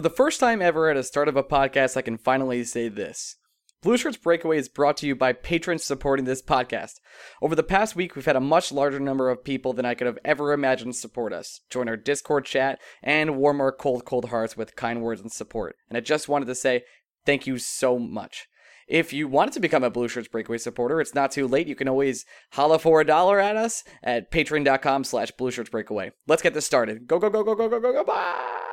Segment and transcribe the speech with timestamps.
[0.00, 2.88] For the first time ever at a start of a podcast, I can finally say
[2.88, 3.36] this.
[3.82, 7.00] Blue Shirts Breakaway is brought to you by patrons supporting this podcast.
[7.42, 10.06] Over the past week, we've had a much larger number of people than I could
[10.06, 14.56] have ever imagined support us, join our Discord chat, and warm our cold, cold hearts
[14.56, 15.76] with kind words and support.
[15.90, 16.84] And I just wanted to say
[17.26, 18.46] thank you so much.
[18.88, 21.68] If you wanted to become a Blue Shirts Breakaway supporter, it's not too late.
[21.68, 26.12] You can always holla for a dollar at us at patreon.com slash Blue.
[26.26, 27.06] Let's get this started.
[27.06, 28.69] Go, go, go, go, go, go, go, go, bye!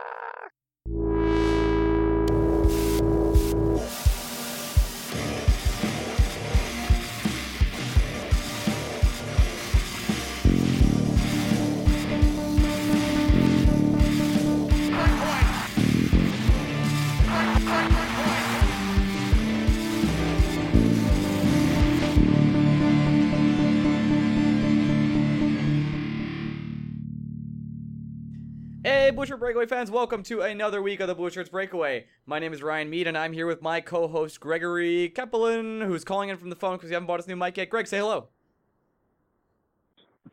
[28.88, 32.06] Hey, Blue Shirt Breakaway fans, welcome to another week of the Blue Shirts Breakaway.
[32.26, 36.06] My name is Ryan Mead, and I'm here with my co host Gregory Kapelin, who's
[36.06, 37.70] calling in from the phone because he haven't bought his new mic yet.
[37.70, 38.30] Greg, say hello.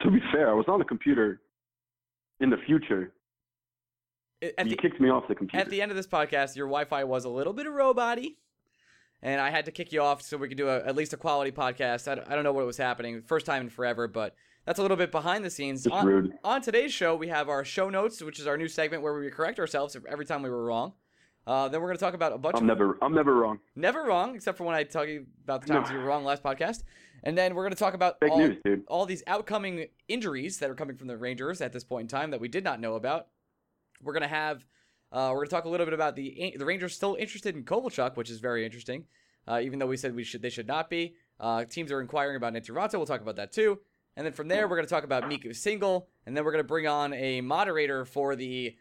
[0.02, 1.40] To be fair, I was on the computer
[2.38, 3.12] in the future.
[4.40, 5.60] At you the, kicked me off the computer.
[5.60, 8.36] at the end of this podcast, your Wi Fi was a little bit of roboty,
[9.20, 11.16] and I had to kick you off so we could do a, at least a
[11.16, 12.06] quality podcast.
[12.06, 14.82] I don't, I don't know what was happening, first time in forever, but that's a
[14.82, 15.86] little bit behind the scenes.
[15.86, 19.14] On, on today's show, we have our show notes, which is our new segment where
[19.18, 20.92] we correct ourselves every time we were wrong.
[21.46, 23.58] Uh, then we're going to talk about a bunch I'm of never, I'm never wrong.
[23.76, 25.96] never wrong, except for when I tell you about the times No.
[25.96, 26.84] you were wrong last podcast.
[27.22, 28.56] And then we're going to talk about all, news,
[28.88, 32.30] all these outcoming injuries that are coming from the Rangers at this point in time
[32.30, 33.28] that we did not know about.
[34.02, 34.64] We're going to have,
[35.12, 37.64] uh, we're going to talk a little bit about the the Rangers still interested in
[37.64, 39.04] Kovalchuk, which is very interesting.
[39.46, 41.14] Uh, even though we said we should, they should not be.
[41.38, 42.94] Uh, teams are inquiring about Raanta.
[42.94, 43.80] We'll talk about that too.
[44.16, 46.62] And then from there, we're going to talk about Mika Single, and then we're going
[46.62, 48.76] to bring on a moderator for the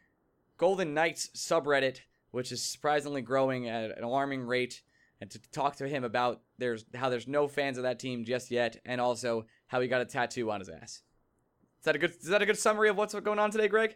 [0.57, 2.01] Golden Knights subreddit,
[2.31, 4.83] which is surprisingly growing at an alarming rate,
[5.19, 8.51] and to talk to him about there's how there's no fans of that team just
[8.51, 11.01] yet, and also how he got a tattoo on his ass.
[11.79, 12.11] Is that a good?
[12.11, 13.95] Is that a good summary of what's going on today, Greg?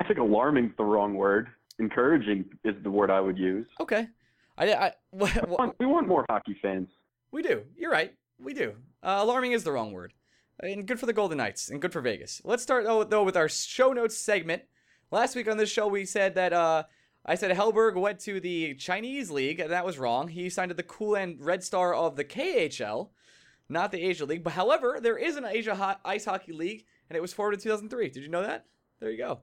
[0.00, 1.48] I think alarming's the wrong word.
[1.78, 3.66] Encouraging is the word I would use.
[3.80, 4.08] Okay,
[4.56, 6.88] I, I We want, we want more hockey fans.
[7.32, 7.62] we do.
[7.76, 8.14] You're right.
[8.38, 8.74] We do.
[9.02, 10.12] Uh, alarming is the wrong word.
[10.62, 12.42] And good for the Golden Knights and good for Vegas.
[12.44, 14.62] Let's start though, with our show notes segment.
[15.10, 16.84] Last week on this show, we said that uh,
[17.24, 20.28] I said Hellberg went to the Chinese League, and that was wrong.
[20.28, 23.08] He signed to the and Red Star of the KHL,
[23.68, 24.44] not the Asia League.
[24.44, 27.60] But however, there is an Asia ho- Ice Hockey League, and it was formed in
[27.60, 28.10] 2003.
[28.10, 28.66] Did you know that?
[29.00, 29.40] There you go.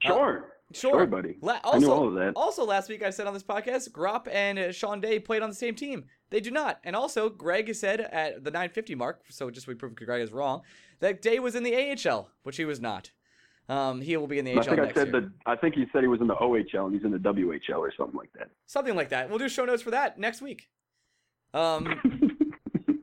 [0.00, 0.53] Sure.
[0.72, 1.36] Sure, Sure, buddy.
[1.40, 2.32] La- I knew also, all of that.
[2.34, 5.50] also last week I said on this podcast, Gropp and uh, Sean Day played on
[5.50, 6.04] the same team.
[6.30, 6.80] They do not.
[6.84, 10.62] And also, Greg said at the 950 mark, so just we proved Greg is wrong,
[11.00, 13.10] that Day was in the AHL, which he was not.
[13.68, 15.20] Um, he will be in the I AHL think I next said year.
[15.20, 15.30] that.
[15.46, 17.92] I think he said he was in the OHL and he's in the WHL or
[17.96, 18.50] something like that.
[18.66, 19.28] Something like that.
[19.30, 20.68] We'll do show notes for that next week.
[21.52, 21.86] Um,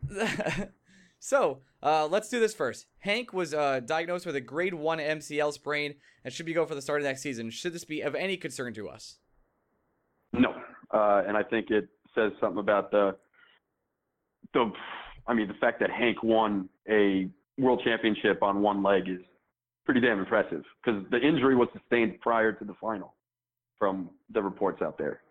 [1.23, 2.87] so uh, let's do this first.
[2.97, 5.93] Hank was uh, diagnosed with a grade one MCL sprain
[6.25, 7.51] and should be go for the start of next season.
[7.51, 9.17] Should this be of any concern to us?
[10.33, 10.55] no,
[10.91, 13.15] uh, and I think it says something about the
[14.53, 14.71] the.
[15.27, 19.19] I mean, the fact that Hank won a world championship on one leg is
[19.85, 23.13] pretty damn impressive because the injury was sustained prior to the final,
[23.77, 25.21] from the reports out there.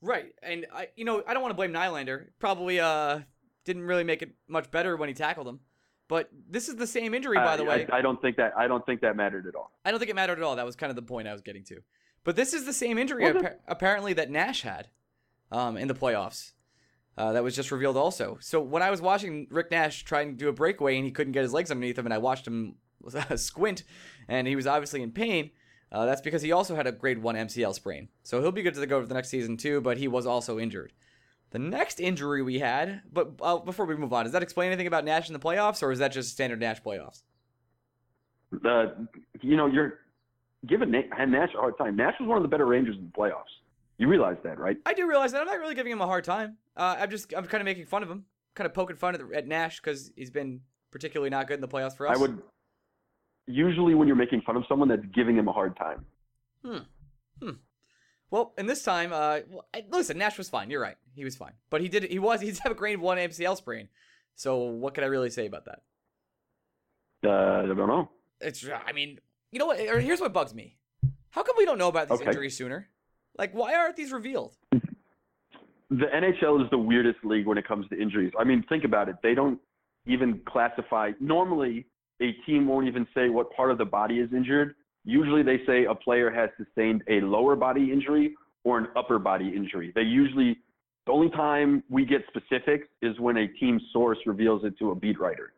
[0.00, 2.26] Right, and I, you know, I don't want to blame Nylander.
[2.40, 3.20] Probably uh
[3.64, 5.60] didn't really make it much better when he tackled him.
[6.08, 7.86] But this is the same injury, by I- the way.
[7.90, 9.70] I, I don't think that I don't think that mattered at all.
[9.84, 10.56] I don't think it mattered at all.
[10.56, 11.80] That was kind of the point I was getting to.
[12.24, 14.88] But this is the same injury appa- apparently that Nash had
[15.50, 16.52] um, in the playoffs.
[17.16, 18.38] Uh, that was just revealed also.
[18.40, 21.32] So when I was watching Rick Nash trying to do a breakaway and he couldn't
[21.34, 22.76] get his legs underneath him, and I watched him
[23.36, 23.82] squint,
[24.28, 25.50] and he was obviously in pain.
[25.90, 28.08] Uh, that's because he also had a grade one MCL sprain.
[28.22, 29.82] So he'll be good to go for the next season too.
[29.82, 30.92] But he was also injured.
[31.52, 34.86] The next injury we had, but uh, before we move on, does that explain anything
[34.86, 37.22] about Nash in the playoffs, or is that just standard Nash playoffs?
[38.50, 39.06] The
[39.42, 40.00] you know you're
[40.66, 41.94] giving Nash a hard time.
[41.94, 43.52] Nash was one of the better Rangers in the playoffs.
[43.98, 44.78] You realize that, right?
[44.86, 45.42] I do realize that.
[45.42, 46.56] I'm not really giving him a hard time.
[46.74, 48.24] Uh, I'm just I'm kind of making fun of him,
[48.54, 51.68] kind of poking fun at, at Nash because he's been particularly not good in the
[51.68, 52.16] playoffs for us.
[52.16, 52.40] I would
[53.46, 56.06] usually when you're making fun of someone that's giving him a hard time.
[56.64, 56.78] Hmm.
[57.42, 57.50] Hmm.
[58.32, 59.40] Well, and this time, uh,
[59.90, 60.70] listen, Nash was fine.
[60.70, 60.96] You're right.
[61.14, 62.04] He was fine, but he did.
[62.04, 62.40] He was.
[62.40, 63.88] He did have a grade one MCL sprain.
[64.34, 65.82] So what can I really say about that?
[67.22, 68.08] Uh, I don't know.
[68.40, 68.66] It's.
[68.66, 69.20] I mean,
[69.52, 69.78] you know what?
[69.80, 70.78] Or here's what bugs me.
[71.28, 72.30] How come we don't know about these Okay.
[72.30, 72.88] injuries sooner?
[73.36, 74.56] Like, why aren't these revealed?
[74.70, 78.32] The NHL is the weirdest league when it comes to injuries.
[78.40, 79.16] I mean, think about it.
[79.22, 79.60] They don't
[80.06, 81.12] even classify.
[81.20, 81.84] Normally,
[82.22, 84.74] a team won't even say what part of the body is injured.
[85.04, 88.34] Usually, they say a player has sustained a lower body injury
[88.64, 89.92] or an upper body injury.
[89.94, 90.58] They usually,
[91.06, 94.94] the only time we get specifics is when a team source reveals it to a
[94.94, 95.52] beat writer.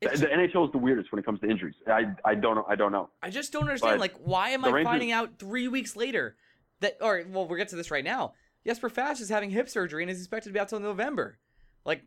[0.00, 1.74] The, It's- the NHL is the weirdest when it comes to injuries.
[1.86, 2.64] I, I don't know.
[2.68, 3.10] I don't know.
[3.22, 3.94] I just don't understand.
[3.94, 6.36] But Like, why am I Rangers- finding out three weeks later
[6.80, 6.96] that?
[7.02, 8.32] Or well, we'll get to this right now.
[8.66, 11.38] Jesper Fast is having hip surgery and is expected to be out till November.
[11.84, 12.02] Like,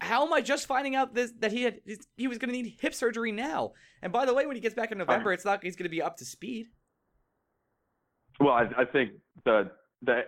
[0.00, 1.80] how am I just finding out this that he had
[2.16, 3.72] he was going to need hip surgery now?
[4.02, 5.90] And by the way, when he gets back in November, it's not he's going to
[5.90, 6.66] be up to speed.
[8.40, 9.10] Well, I, I think
[9.44, 9.70] the
[10.02, 10.22] the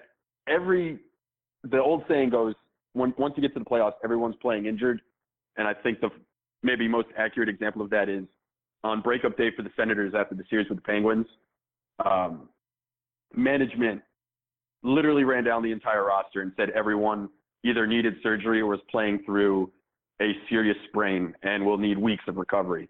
[0.48, 0.98] every
[1.62, 2.54] the old saying goes
[2.94, 5.00] when once you get to the playoffs, everyone's playing injured,
[5.56, 6.10] and I think the
[6.62, 8.24] maybe most accurate example of that is
[8.82, 11.26] on breakup day for the Senators after the series with the Penguins.
[12.04, 12.48] Um,
[13.34, 14.02] management
[14.82, 17.28] literally ran down the entire roster and said everyone
[17.64, 19.70] either needed surgery or was playing through
[20.20, 22.88] a serious sprain and will need weeks of recovery.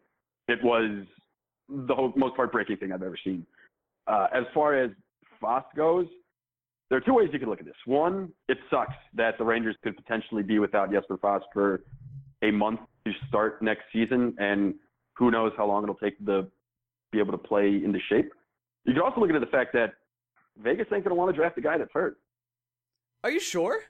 [0.48, 1.06] It was
[1.68, 3.46] the most heartbreaking thing I've ever seen.
[4.06, 4.90] Uh, as far as
[5.40, 6.06] Foss goes,
[6.88, 7.76] there are two ways you could look at this.
[7.86, 11.82] One, it sucks that the Rangers could potentially be without Jesper Foss for
[12.42, 14.74] a month to start next season, and
[15.14, 16.48] who knows how long it'll take to
[17.12, 18.32] be able to play into shape.
[18.84, 19.94] You could also look at the fact that
[20.58, 22.18] Vegas ain't going to want to draft a guy that's hurt.
[23.22, 23.80] Are you sure?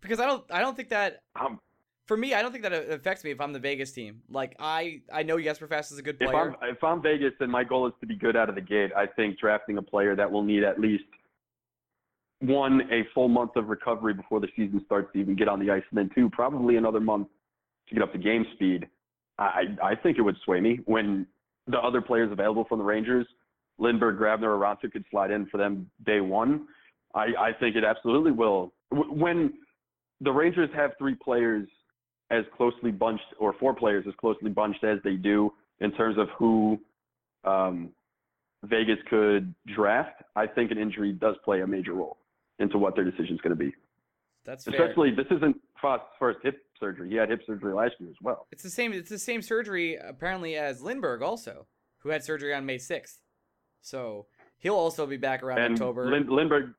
[0.00, 1.60] Because I don't I don't think that Um,
[2.06, 4.22] for me I don't think that affects me if I'm the Vegas team.
[4.30, 6.54] Like I I know Jesper Fast is a good if player.
[6.62, 8.92] I'm if I'm Vegas and my goal is to be good out of the gate,
[8.96, 11.04] I think drafting a player that will need at least
[12.40, 15.70] one a full month of recovery before the season starts to even get on the
[15.70, 17.28] ice, and then two probably another month
[17.88, 18.86] to get up to game speed.
[19.38, 21.26] I I think it would sway me when
[21.66, 23.26] the other players available from the Rangers,
[23.80, 26.68] Lindberg, Grabner, or Ronson could slide in for them day one.
[27.14, 28.72] I I think it absolutely will.
[28.90, 29.54] When
[30.20, 31.68] the Rangers have three players
[32.30, 36.28] as closely bunched, or four players as closely bunched as they do in terms of
[36.38, 36.78] who
[37.44, 37.90] um,
[38.64, 42.16] Vegas could draft, I think an injury does play a major role
[42.58, 43.72] into what their decision is going to be.
[44.44, 44.74] That's fair.
[44.74, 47.10] Especially, this isn't Foss' first hip surgery.
[47.10, 48.46] He had hip surgery last year as well.
[48.50, 48.92] It's the same.
[48.92, 51.66] It's the same surgery apparently as Lindberg also,
[51.98, 53.20] who had surgery on May sixth.
[53.82, 54.26] So
[54.58, 56.10] he'll also be back around and October.
[56.10, 56.74] Lin- Lindberg,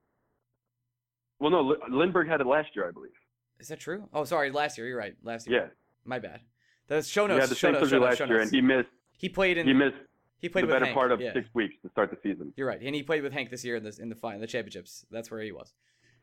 [1.40, 3.12] well, no, Lin- Lindberg had it last year, I believe.
[3.60, 4.08] Is that true?
[4.14, 4.88] Oh, sorry, last year.
[4.88, 5.16] You're right.
[5.24, 5.62] Last year.
[5.62, 5.68] Yeah,
[6.06, 6.42] My bad.
[6.88, 7.42] The show notes.
[7.42, 7.86] had the show same notes.
[7.90, 8.20] surgery Show notes.
[8.20, 8.90] last year, and he missed.
[9.18, 9.68] He played in.
[9.68, 9.96] He missed
[10.40, 10.96] he played the better Hank.
[10.96, 11.34] part of yeah.
[11.34, 12.54] six weeks to start the season.
[12.56, 14.48] You're right, and he played with Hank this year in the in the final, the
[14.48, 15.06] championships.
[15.10, 15.74] That's where he was.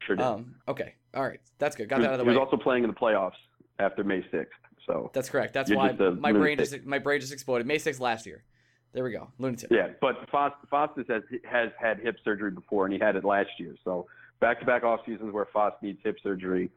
[0.07, 0.25] Sure did.
[0.25, 0.57] Um.
[0.69, 0.95] Okay.
[1.15, 1.41] All right.
[1.59, 1.89] That's good.
[1.89, 2.33] Got he that out of the way.
[2.33, 3.33] he was also playing in the playoffs
[3.79, 4.47] after May 6th.
[4.87, 5.55] So That's correct.
[5.55, 7.67] That's why my brain just my brain just exploded.
[7.67, 8.45] May sixth last year.
[8.93, 9.29] There we go.
[9.39, 9.71] Lunatic.
[9.73, 13.75] Yeah, but Foss, has has had hip surgery before, and he had it last year.
[13.83, 14.07] So
[14.41, 16.71] back to back off seasons where Foss needs hip surgery.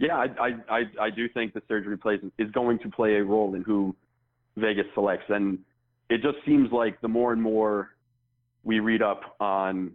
[0.00, 3.54] Yeah, I, I I do think the surgery plays is going to play a role
[3.54, 3.94] in who
[4.56, 5.58] Vegas selects, and
[6.08, 7.90] it just seems like the more and more
[8.64, 9.92] we read up on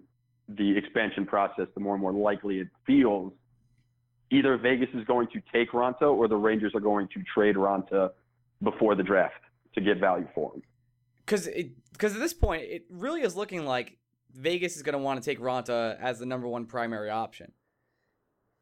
[0.48, 3.34] the expansion process, the more and more likely it feels
[4.30, 8.12] either Vegas is going to take Raanta or the Rangers are going to trade Raanta
[8.62, 9.34] before the draft
[9.74, 10.62] to get value for him.
[11.26, 11.50] because
[11.94, 13.98] because at this point it really is looking like
[14.36, 17.52] Vegas is going to want to take Raanta as the number one primary option.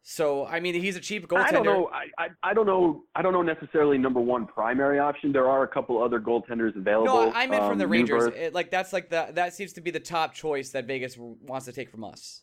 [0.05, 1.45] So I mean, he's a cheap goaltender.
[1.45, 1.89] I don't know.
[1.93, 3.03] I, I, I don't know.
[3.15, 5.31] I don't know necessarily number one primary option.
[5.31, 7.05] There are a couple other goaltenders available.
[7.05, 8.25] No, I meant from Um, the Rangers.
[8.35, 11.65] It, like that's like the that seems to be the top choice that Vegas wants
[11.67, 12.41] to take from us.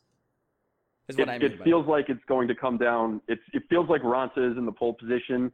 [1.09, 1.53] Is It, what I mean.
[1.53, 3.21] it feels like it's going to come down.
[3.29, 5.53] It's, it feels like Raanta is in the pole position,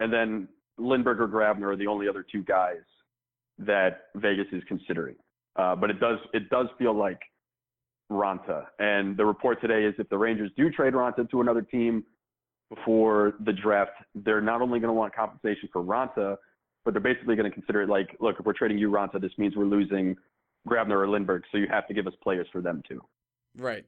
[0.00, 0.48] and then
[0.80, 2.82] Lindberg or Grabner are the only other two guys
[3.60, 5.14] that Vegas is considering.
[5.54, 7.20] Uh, but it does it does feel like
[8.10, 8.66] Raanta.
[8.78, 12.04] And the report today is if the Rangers do trade Raanta to another team
[12.70, 16.36] before the draft, they're not only going to want compensation for Raanta,
[16.84, 19.32] but they're basically going to consider it like, look, if we're trading you Raanta, this
[19.38, 20.16] means we're losing
[20.68, 23.00] Grabner or Lindberg, so you have to give us players for them too.
[23.56, 23.84] Right.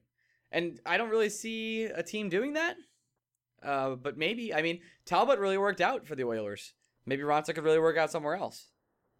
[0.51, 2.75] And I don't really see a team doing that.
[3.63, 6.73] Uh, but maybe, I mean, Talbot really worked out for the Oilers.
[7.05, 8.67] Maybe Raanta could really work out somewhere else.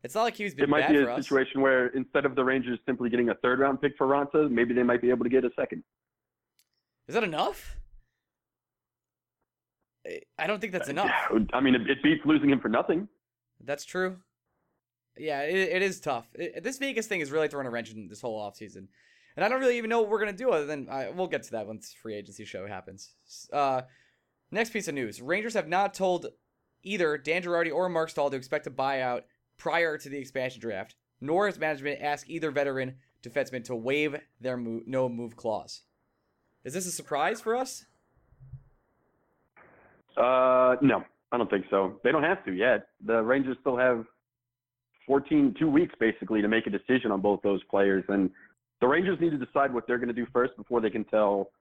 [0.03, 1.25] It's not like he's been it might be a us.
[1.25, 4.73] situation where instead of the Rangers simply getting a third round pick for Raanta, maybe
[4.73, 5.83] they might be able to get a second.
[7.07, 7.77] Is that enough?
[10.39, 11.11] I- don't think that's enough.
[11.51, 13.07] I mean, it, it beats losing him for nothing.
[13.63, 14.17] That's true.
[15.17, 16.27] Yeah, it, it is tough.
[16.35, 18.87] It, this Vegas thing is really throwing a wrench in this whole offseason.
[19.35, 21.43] And I don't really even know what we're gonna do other than uh, we'll get
[21.43, 23.13] to that once free agency show happens.
[23.51, 23.81] Uh,
[24.51, 26.27] next piece of news: Rangers have not told
[26.83, 29.23] either Dan Girardi or Marc Staal to expect a buyout
[29.57, 34.57] prior to the expansion draft, nor has management asked either veteran defenseman to waive their
[34.57, 35.81] mo- no move clause.
[36.63, 37.85] Is this a surprise for us?
[40.15, 41.99] Uh, no, I don't think so.
[42.03, 42.87] They don't have to yet.
[43.05, 44.05] The Rangers still have
[45.05, 48.29] 14, two weeks basically to make a decision on both those players, and
[48.81, 51.51] the Rangers need to decide what they're going to do first before they can tell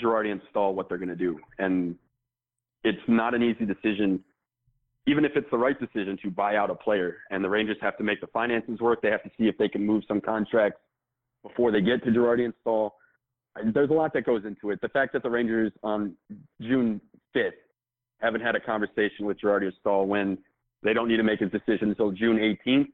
[0.00, 1.38] Girardi and Staal what they're going to do.
[1.58, 1.96] And
[2.84, 4.22] it's not an easy decision,
[5.06, 7.18] even if it's the right decision to buy out a player.
[7.30, 9.02] And the Rangers have to make the finances work.
[9.02, 10.80] They have to see if they can move some contracts
[11.42, 12.94] before they get to Girardi and Staal.
[13.72, 14.80] There's a lot that goes into it.
[14.82, 16.14] The fact that the Rangers on
[16.60, 17.00] June
[17.34, 17.52] 5th
[18.20, 20.38] haven't had a conversation with Girardi or Staal when
[20.82, 22.36] they don't need to make a decision until June
[22.66, 22.88] 18th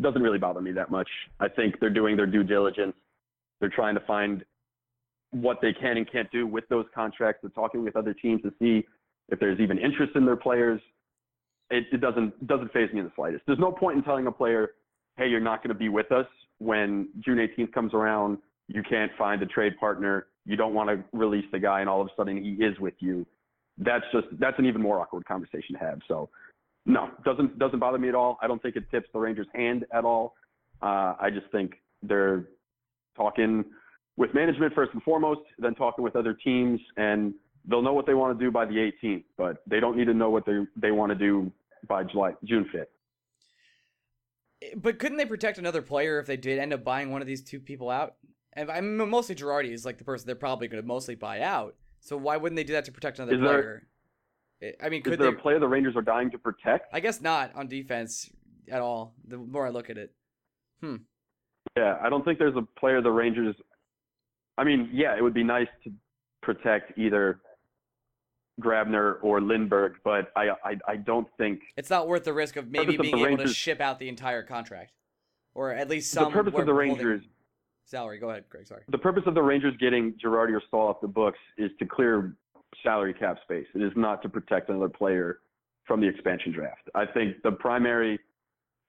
[0.00, 1.08] doesn't really bother me that much.
[1.40, 2.94] I think they're doing their due diligence.
[3.60, 4.44] They're trying to find
[5.30, 7.40] what they can and can't do with those contracts.
[7.42, 8.86] They're talking with other teams to see
[9.28, 10.80] if there's even interest in their players.
[11.74, 13.42] It, it doesn't doesn't phase me in the slightest.
[13.46, 14.70] There's no point in telling a player,
[15.16, 16.26] "Hey, you're not going to be with us."
[16.58, 18.38] When June 18th comes around,
[18.68, 20.26] you can't find a trade partner.
[20.46, 22.94] You don't want to release the guy, and all of a sudden he is with
[23.00, 23.26] you.
[23.78, 25.98] That's just that's an even more awkward conversation to have.
[26.06, 26.30] So
[26.86, 28.38] no, doesn't doesn't bother me at all.
[28.40, 30.34] I don't think it tips the Rangers' hand at all.
[30.80, 32.44] Uh, I just think they're
[33.16, 33.64] talking
[34.16, 37.34] with management first and foremost, then talking with other teams, and
[37.68, 39.24] they'll know what they want to do by the 18th.
[39.36, 41.50] But they don't need to know what they they want to do
[41.88, 42.86] by July June 5th.
[44.76, 47.42] But couldn't they protect another player if they did end up buying one of these
[47.42, 48.14] two people out?
[48.54, 51.40] And I mean, mostly Girardi is like the person they're probably going to mostly buy
[51.40, 51.74] out.
[52.00, 53.88] So why wouldn't they do that to protect another Is there- player?
[54.82, 55.36] I mean, could Is there they?
[55.36, 56.88] a player the Rangers are dying to protect?
[56.94, 58.30] I guess not on defense
[58.70, 59.14] at all.
[59.28, 60.14] The more I look at it,
[60.80, 60.96] hmm.
[61.76, 63.54] Yeah, I don't think there's a player the Rangers.
[64.56, 65.92] I mean, yeah, it would be nice to
[66.40, 67.40] protect either
[68.60, 72.70] Grabner or Lindberg, but I I, I don't think it's not worth the risk of
[72.70, 74.92] maybe being able to ship out the entire contract,
[75.54, 76.24] or at least some.
[76.24, 77.22] the purpose of the Rangers.
[77.84, 78.18] salary.
[78.18, 78.66] Go ahead, Greg.
[78.66, 78.82] Sorry.
[78.88, 82.36] The purpose of the Rangers getting Girardi or Staal off the books is to clear
[82.82, 83.66] salary cap space.
[83.74, 85.40] It is not to protect another player
[85.84, 86.88] from the expansion draft.
[86.94, 88.18] I think the primary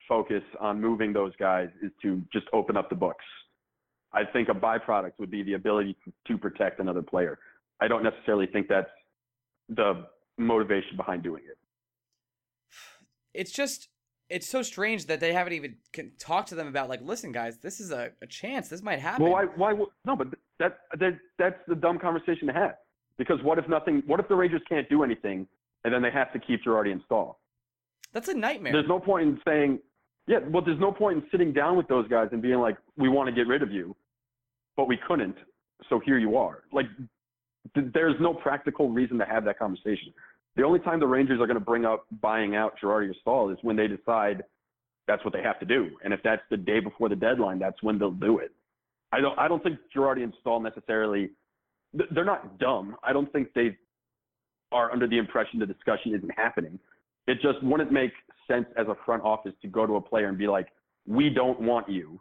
[0.07, 3.25] focus on moving those guys is to just open up the books.
[4.13, 7.39] I think a byproduct would be the ability to protect another player.
[7.81, 8.89] I don't necessarily think that's
[9.69, 10.05] the
[10.37, 11.57] motivation behind doing it.
[13.33, 13.89] It's just
[14.29, 15.75] it's so strange that they haven't even
[16.17, 18.69] talked to them about like, listen, guys, this is a, a chance.
[18.69, 19.23] This might happen.
[19.23, 19.73] Well, why?
[19.73, 19.85] Why?
[20.05, 20.27] No, but
[20.59, 22.75] that, that that's the dumb conversation to have.
[23.17, 24.03] Because what if nothing?
[24.07, 25.47] What if the Rangers can't do anything,
[25.83, 27.39] and then they have to keep Girardi and Staal?
[28.13, 28.73] That's a nightmare.
[28.73, 29.79] There's no point in saying,
[30.27, 30.39] yeah.
[30.49, 33.27] Well, there's no point in sitting down with those guys and being like, we want
[33.27, 33.95] to get rid of you,
[34.75, 35.35] but we couldn't,
[35.89, 36.63] so here you are.
[36.71, 36.87] Like,
[37.73, 40.13] there's no practical reason to have that conversation.
[40.55, 43.49] The only time the Rangers are going to bring up buying out Girardi or Staal
[43.49, 44.43] is when they decide
[45.07, 47.81] that's what they have to do, and if that's the day before the deadline, that's
[47.83, 48.51] when they'll do it.
[49.11, 49.37] I don't.
[49.37, 51.29] I don't think Girardi and Staal necessarily.
[52.11, 52.95] They're not dumb.
[53.03, 53.77] I don't think they
[54.71, 56.79] are under the impression the discussion isn't happening.
[57.27, 58.11] It just wouldn't make
[58.47, 60.69] sense as a front office to go to a player and be like,
[61.07, 62.19] "We don't want you,"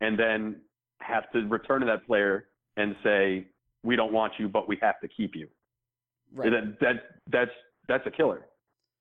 [0.00, 0.60] and then
[1.00, 2.46] have to return to that player
[2.76, 3.46] and say,
[3.82, 5.48] "We don't want you, but we have to keep you."
[6.34, 6.50] right.
[6.50, 6.94] That, that
[7.30, 7.50] that's
[7.88, 8.46] that's a killer.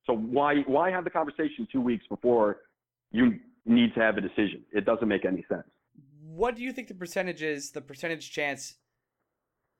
[0.05, 2.57] So why why have the conversation two weeks before
[3.11, 4.63] you need to have a decision?
[4.71, 5.67] It doesn't make any sense.
[6.23, 7.71] What do you think the percentage is?
[7.71, 8.75] The percentage chance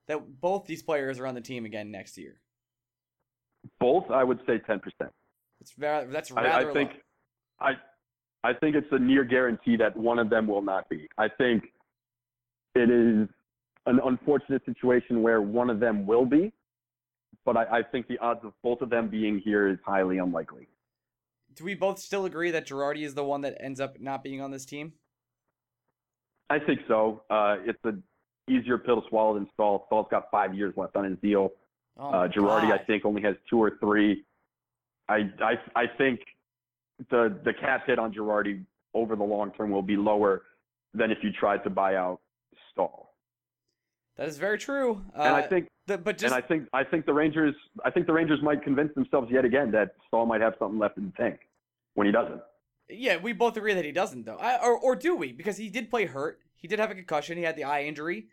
[0.08, 2.42] that both these players are on the team again next year?
[3.80, 5.12] Both, I would say ten percent.
[5.60, 7.68] It's very that's I, rather I think low.
[7.68, 11.08] I I think it's a near guarantee that one of them will not be.
[11.18, 11.64] I think
[12.76, 13.28] it is
[13.86, 16.52] an unfortunate situation where one of them will be,
[17.46, 20.68] but I, I think the odds of both of them being here is highly unlikely.
[21.56, 24.42] Do we both still agree that Girardi is the one that ends up not being
[24.42, 24.94] on this team?
[26.50, 27.24] I think so.
[27.30, 28.04] Uh, it's an
[28.50, 29.86] easier pill to swallow than Staal.
[29.88, 31.52] Staal's got five years left on his deal.
[31.98, 34.24] Oh Uh, Girardi, I think, only has two or three.
[35.10, 36.22] I, I, I think
[37.10, 40.44] the the cap hit on Girardi over the long term will be lower
[40.94, 42.20] than if you tried to buy out
[42.72, 43.11] Staal.
[44.22, 45.02] That is very true.
[45.18, 47.90] Uh, and I think, the, but just and I think, I think the Rangers, I
[47.90, 51.06] think the Rangers might convince themselves yet again that Staal might have something left in
[51.06, 51.40] the tank
[51.96, 52.40] when he doesn't.
[52.88, 54.38] yeah, we both agree that he doesn't though.
[54.38, 55.32] I, or or do we?
[55.32, 56.40] Because he did play hurt.
[56.56, 57.36] He did have a concussion.
[57.36, 58.28] He had the eye injury.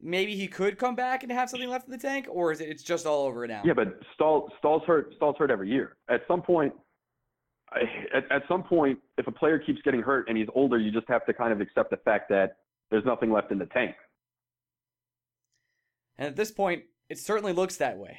[0.00, 2.70] Maybe he could come back and have something left in the tank, or is it
[2.70, 3.60] it's just all over now?
[3.62, 5.12] Yeah, but Staal, Staal's hurt.
[5.16, 5.96] Staal's hurt every year.
[6.08, 6.72] At some point,
[7.72, 7.80] I,
[8.16, 11.08] at, at some point, if a player keeps getting hurt and he's older, you just
[11.10, 12.56] have to kind of accept the fact that
[12.90, 13.96] there's nothing left in the tank.
[16.18, 18.18] And at this point, it certainly looks that way.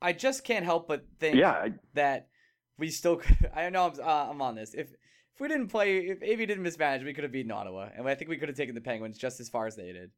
[0.00, 2.28] I just can't help but think Yeah, I, that
[2.78, 3.50] we still could.
[3.54, 4.74] I know I'm, uh, I'm on this.
[4.74, 4.88] If
[5.34, 8.14] if we didn't play, if AV didn't mismanage, we could have beaten Ottawa, and I
[8.14, 10.10] think we could have taken the Penguins just as far as they did.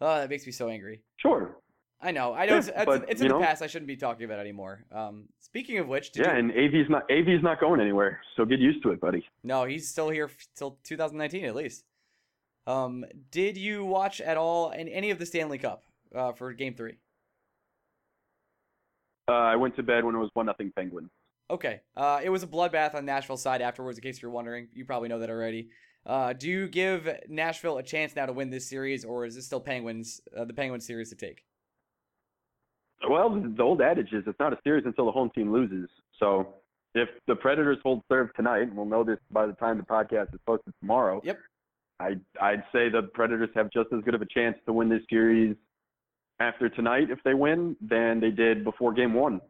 [0.00, 1.02] Oh, that makes me so angry.
[1.16, 1.56] sure.
[2.02, 2.34] I know.
[2.34, 2.52] I know.
[2.54, 3.62] Yeah, It's, it's, but, it's in the know- past.
[3.62, 4.84] I shouldn't be talking about it anymore.
[4.92, 8.44] Um, speaking of which, did Yeah, you, and AV's not AV's not going anywhere, so
[8.44, 9.24] get used to it, buddy.
[9.42, 11.84] no, he's still here till 2019 at least.
[12.66, 16.74] Um, did you watch at all in any of the Stanley Cup uh, for Game
[16.74, 16.96] Three?
[19.28, 21.10] Uh, I went to bed when it was one nothing Penguins.
[21.50, 21.80] Okay.
[21.96, 24.68] Uh, it was a bloodbath on Nashville's side afterwards, in case you're wondering.
[24.72, 25.68] You probably know that already.
[26.06, 29.46] Uh, do you give Nashville a chance now to win this series, or is this
[29.46, 31.44] still Penguins, uh, the Penguins series to take?
[33.08, 35.88] Well, the old adage is it's not a series until the home team loses.
[36.18, 36.54] So
[36.94, 40.40] if the Predators hold serve tonight, we'll know this by the time the podcast is
[40.46, 41.20] posted tomorrow.
[41.24, 41.38] Yep.
[42.04, 45.02] I I'd say the Predators have just as good of a chance to win this
[45.08, 45.56] series
[46.40, 49.40] after tonight if they win than they did before Game One.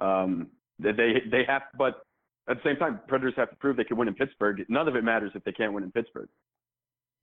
[0.00, 2.02] Um, they they they have, but
[2.48, 4.64] at the same time, Predators have to prove they can win in Pittsburgh.
[4.68, 6.28] None of it matters if they can't win in Pittsburgh.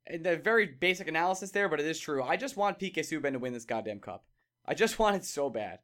[0.05, 2.23] And the very basic analysis there, but it is true.
[2.23, 4.25] I just want PK Subban to win this goddamn cup.
[4.65, 5.79] I just want it so bad.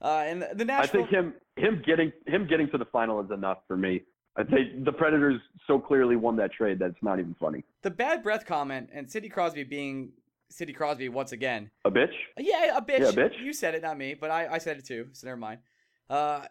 [0.00, 3.30] Uh, and the, the I think him him getting him getting to the final is
[3.30, 4.02] enough for me.
[4.44, 7.64] Think the Predators so clearly won that trade that it's not even funny.
[7.82, 10.10] the bad breath comment and Sidney Crosby being
[10.50, 11.70] Sidney Crosby once again.
[11.84, 12.12] A bitch.
[12.38, 13.00] Yeah, a bitch.
[13.00, 13.32] Yeah, a bitch.
[13.42, 15.08] You said it, not me, but I, I said it too.
[15.12, 15.60] So never mind.
[16.08, 16.42] Uh,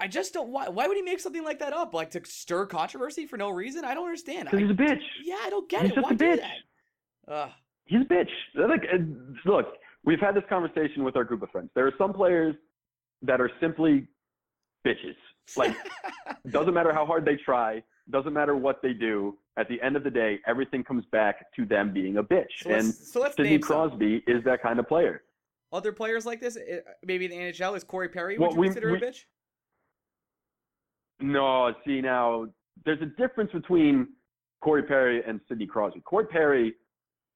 [0.00, 0.50] I just don't.
[0.50, 0.68] Why?
[0.68, 1.94] Why would he make something like that up?
[1.94, 3.84] Like to stir controversy for no reason?
[3.84, 4.44] I don't understand.
[4.50, 5.00] Because he's a bitch.
[5.24, 5.94] yeah, I don't get he's it.
[5.94, 6.40] just Why a bitch.
[7.26, 7.52] that?
[7.86, 8.28] He's a bitch.
[8.54, 8.98] Like, uh,
[9.44, 9.66] look,
[10.04, 11.70] we've had this conversation with our group of friends.
[11.74, 12.54] There are some players
[13.22, 14.06] that are simply
[14.86, 15.16] bitches.
[15.56, 15.76] Like,
[16.50, 19.36] doesn't matter how hard they try, doesn't matter what they do.
[19.56, 22.46] At the end of the day, everything comes back to them being a bitch.
[22.62, 23.88] so and so let's Sidney name some.
[23.90, 25.22] Crosby is that kind of player.
[25.72, 26.56] other players like this.
[27.04, 28.38] Maybe in the NHL is Corey Perry.
[28.38, 29.24] Well, Would you we- consider we- a bitch?
[31.20, 32.46] No, see now,
[32.84, 34.08] there's a difference between
[34.62, 36.00] Corey Perry and Sidney Crosby.
[36.00, 36.74] Corey Perry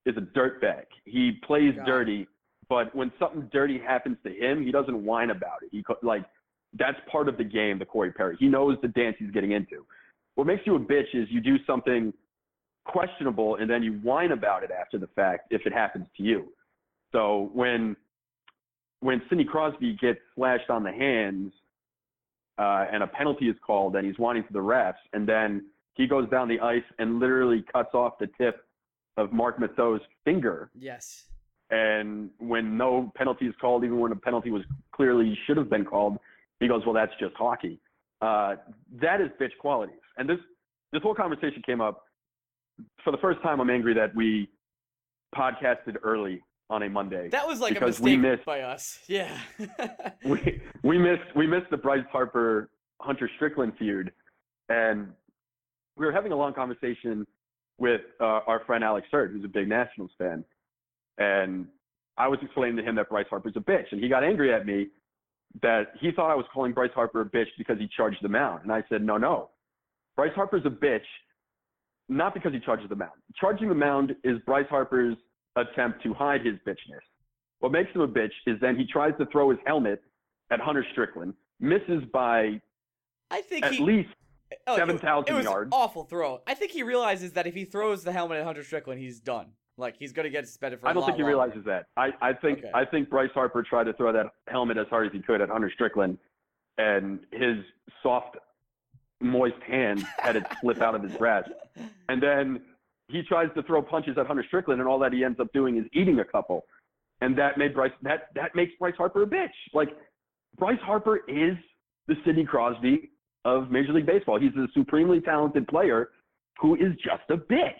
[0.07, 0.85] is a dirtbag.
[1.05, 1.87] He plays God.
[1.87, 2.29] dirty,
[2.69, 5.71] but when something dirty happens to him, he doesn't whine about it.
[5.73, 6.25] He like
[6.79, 7.79] that's part of the game.
[7.79, 9.85] The Corey Perry, he knows the dance he's getting into.
[10.35, 12.13] What makes you a bitch is you do something
[12.85, 16.49] questionable and then you whine about it after the fact if it happens to you.
[17.13, 17.97] So when
[19.01, 21.53] when Sidney Crosby gets slashed on the hands
[22.59, 26.07] uh, and a penalty is called and he's whining to the refs, and then he
[26.07, 28.65] goes down the ice and literally cuts off the tip
[29.17, 30.71] of Marc Methot's finger.
[30.79, 31.25] Yes.
[31.71, 34.63] And when no penalty is called, even when a penalty was
[34.95, 36.19] clearly should have been called,
[36.63, 37.81] he goes, "Well, that's just hockey."
[38.21, 38.57] Uh,
[39.01, 39.97] that is bitch qualities.
[40.17, 40.39] And this
[40.93, 42.05] this whole conversation came up
[43.05, 43.61] for the first time.
[43.61, 44.49] I'm angry that we
[45.35, 47.29] podcasted early on a Monday.
[47.29, 48.99] That was like a Because we mistake missed- by us.
[49.09, 49.39] Yeah.
[50.25, 52.71] we we missed we missed the Bryce Harper
[53.01, 54.13] Hunter Strickland feud,
[54.69, 55.09] and
[55.97, 57.27] we were having a long conversation
[57.79, 60.45] with uh, our friend Alex Hurd, who's a big Nationals fan,
[61.19, 61.67] and
[62.17, 64.67] I was explaining to him that Bryce Harper's a bitch, and he got angry at
[64.67, 64.89] me
[65.61, 68.63] that he thought I was calling Bryce Harper a bitch because he charged the mound,
[68.63, 69.51] and I said no no,
[70.17, 71.01] Bryce Harper's a bitch,
[72.09, 73.13] not because he charges the mound.
[73.37, 75.17] Charging the mound is Bryce Harper's
[75.57, 77.01] attempt to hide his bitchness.
[77.61, 80.03] What makes him a bitch is then he tries to throw his helmet
[80.51, 82.61] at Hunter Strickland, misses by
[83.31, 83.83] I think at he.
[83.85, 84.09] least
[84.67, 85.71] oh, it- 7,000 It was yards.
[85.73, 86.41] awful throw.
[86.47, 89.53] I think he realizes that if he throws the helmet at Hunter Strickland, he's done.
[89.79, 90.89] Like he's gonna get suspended for.
[90.89, 91.37] I don't think he longer.
[91.37, 91.87] realizes that.
[91.97, 92.71] I, I think Okay.
[92.75, 95.49] I think Bryce Harper tried to throw that helmet as hard as he could at
[95.49, 96.19] Hunter Strickland,
[96.79, 97.57] and his
[98.03, 98.37] soft,
[99.21, 101.51] moist hand had it slip out of his grasp.
[102.09, 102.61] And then
[103.09, 105.79] he tries to throw punches at Hunter Strickland, and all that he ends up doing
[105.79, 106.67] is eating a couple.
[107.23, 109.49] And that made Bryce that that makes Bryce Harper a bitch.
[109.73, 109.89] Like
[110.59, 111.57] Bryce Harper is
[112.09, 113.11] the Sidney Crosby
[113.47, 114.39] of Major League Baseball.
[114.39, 116.11] He's a supremely talented player
[116.61, 117.71] who is just a bitch.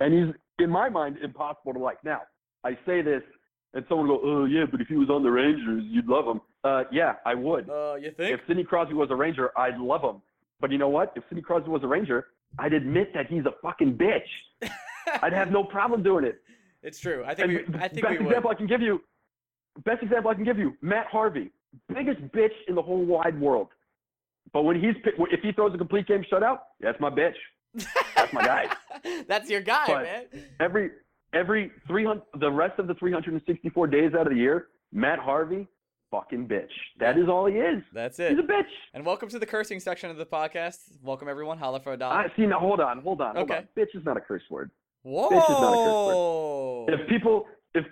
[0.00, 2.02] And he's in my mind impossible to like.
[2.04, 2.22] Now,
[2.64, 3.22] I say this
[3.74, 6.26] and someone will go, Oh yeah, but if he was on the Rangers, you'd love
[6.26, 6.40] him.
[6.64, 7.68] Uh yeah, I would.
[7.68, 8.34] Uh, you think?
[8.34, 10.22] If Sidney Crosby was a Ranger, I'd love him.
[10.60, 11.12] But you know what?
[11.16, 14.70] If Sidney Crosby was a Ranger, I'd admit that he's a fucking bitch.
[15.22, 16.40] I'd have no problem doing it.
[16.82, 17.24] it's true.
[17.26, 17.78] I think we.
[17.78, 18.26] I think best we would.
[18.26, 19.00] example I can give you,
[19.84, 21.50] best example I can give you, Matt Harvey,
[21.92, 23.68] biggest bitch in the whole wide world.
[24.52, 27.34] But when he's if he throws a complete game shutout, that's my bitch.
[27.74, 28.66] That's my guy.
[29.28, 30.24] That's your guy, But- man.
[30.60, 30.90] Every
[31.34, 35.66] every 300 the rest of the 364 days out of the year, Matt Harvey,
[36.10, 36.68] fucking bitch.
[37.00, 37.82] That is all he is.
[37.94, 38.30] That's it.
[38.30, 38.64] He's a bitch.
[38.94, 40.78] And welcome to the cursing section of the podcast.
[41.02, 41.56] Welcome everyone.
[41.58, 42.32] Holla for a I dollar.
[42.36, 42.58] see now.
[42.58, 43.60] Hold on, hold on, hold Okay.
[43.60, 43.68] on.
[43.76, 44.70] Bitch is not a curse word.
[45.02, 45.30] Whoa.
[45.30, 47.84] bitch is not a curse If people, if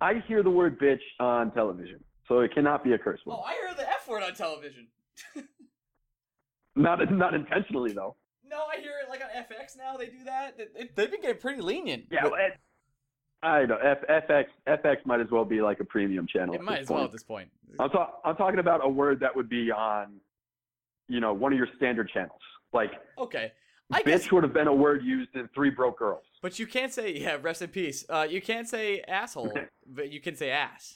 [0.00, 3.34] I hear the word bitch on television, so it cannot be a curse word.
[3.38, 4.86] Oh, I hear the F word on television.
[6.76, 8.16] Not not intentionally though.
[8.54, 9.96] No, I hear it like on FX now.
[9.96, 10.56] They do that.
[10.56, 12.06] They- they- They've been getting pretty lenient.
[12.10, 12.56] Yeah, well, it,
[13.42, 13.76] I know.
[13.78, 16.54] F, FX FX might as well be like a premium channel.
[16.54, 17.50] it might as well at this point.
[17.80, 20.20] I'm, ta- I'm talking about a word that would be on,
[21.08, 22.40] you know, one of your standard channels.
[22.72, 23.52] Like Okay,
[23.92, 26.24] I bitch guess, would have been a word used in Three Broke Girls.
[26.40, 27.36] but you can't say yeah.
[27.42, 28.04] Rest in peace.
[28.08, 29.52] Uh, you can't say asshole,
[29.86, 30.94] but you can say ass.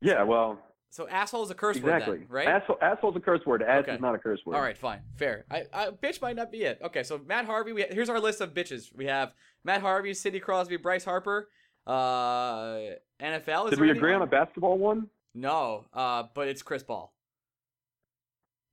[0.00, 0.58] Yeah, well,
[0.90, 2.12] So asshole is a curse exactly.
[2.12, 2.48] word, then, right?
[2.48, 3.62] Asshole, asshole's a curse word.
[3.62, 3.94] Ass Okay.
[3.94, 4.56] is not a curse word.
[4.56, 5.44] All right, fine, fair.
[5.50, 6.78] I, I bitch might not be it.
[6.82, 7.72] Okay, so Matt Harvey.
[7.72, 8.94] We here's our list of bitches.
[8.94, 11.48] We have Matt Harvey, Sidney Crosby, Bryce Harper.
[11.86, 13.66] Uh, NFL.
[13.66, 15.08] Is Did we agree on a basketball one?
[15.34, 17.14] No, uh, but it's Chris Paul.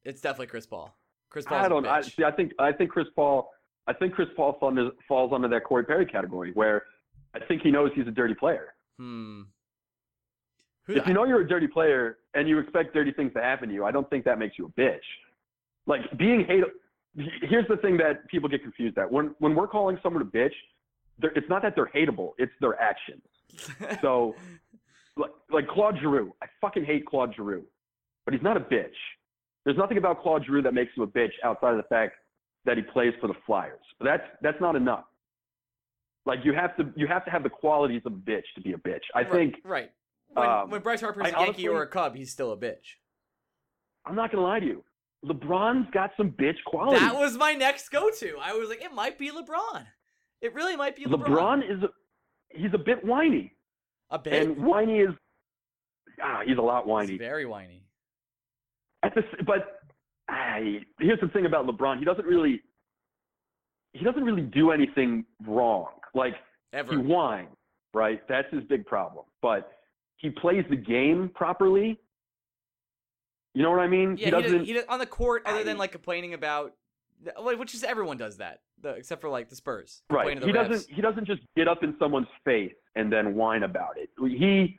[0.04, 0.96] It's definitely Chris Paul.
[1.30, 1.58] Chris Paul.
[1.60, 1.86] I don't.
[1.86, 3.50] I, see, I think I think Chris Paul.
[3.88, 6.84] I think Chris Paul falls under, falls under that Corey Perry category, where
[7.36, 8.74] I think he knows he's a dirty player.
[8.98, 9.42] Hmm.
[10.88, 13.70] Who, If you know you're a dirty player and you expect dirty things to happen
[13.70, 15.00] to you, I don't think that makes you a bitch.
[15.88, 16.64] Like being hate.
[17.42, 19.10] Here's the thing that people get confused at.
[19.12, 20.54] When when we're calling someone a bitch,
[21.22, 23.22] it's not that they're hateable; it's their actions.
[24.02, 24.36] So,
[25.16, 27.64] like, like Claude Giroux, I fucking hate Claude Giroux,
[28.26, 28.90] but he's not a bitch.
[29.64, 32.16] There's nothing about Claude Giroux that makes him a bitch outside of the fact
[32.66, 33.80] that he plays for the Flyers.
[33.98, 35.06] But that's that's not enough.
[36.26, 38.74] Like you have to you have to have the qualities of a bitch to be
[38.74, 39.00] a bitch.
[39.14, 39.92] I Right, think right.
[40.36, 42.58] When, um, when Bryce Harper's I a Yankee honestly- or a Cub, he's still a
[42.58, 42.98] bitch.
[44.06, 44.84] I'm not gonna lie to you.
[45.26, 47.00] LeBron's got some bitch quality.
[47.00, 48.38] That was my next go-to.
[48.40, 49.86] I was like, it might be LeBron.
[50.42, 51.26] It really might be LeBron.
[51.26, 51.90] LeBron is a,
[52.50, 53.54] he's a bit whiny,
[54.12, 54.34] a bit.
[54.34, 55.10] and whiny is
[56.22, 57.18] ah he's a lot He's whiny.
[57.18, 57.82] very whiny.
[59.04, 59.80] At the, but
[60.28, 61.98] I, here's the thing about LeBron.
[62.00, 62.62] He doesn't really
[63.94, 65.88] he doesn't really do anything wrong.
[66.14, 66.36] Like
[66.74, 66.92] Ever.
[66.92, 67.50] he whines,
[67.94, 68.22] right?
[68.28, 69.26] That's his big problem.
[69.42, 69.72] But
[70.18, 72.00] he plays the game properly.
[73.54, 74.18] You know what I mean?
[74.18, 74.66] yeah, he doesn't.
[74.66, 76.74] he, does, on the court, other than like complaining about,
[77.38, 80.02] which is everyone does that, the, except for like the Spurs.
[80.10, 80.40] right.
[80.40, 80.70] To He refs.
[80.70, 80.96] doesn't.
[80.96, 84.10] He doesn't just get up in someone's face and then whine about it.
[84.20, 84.78] He.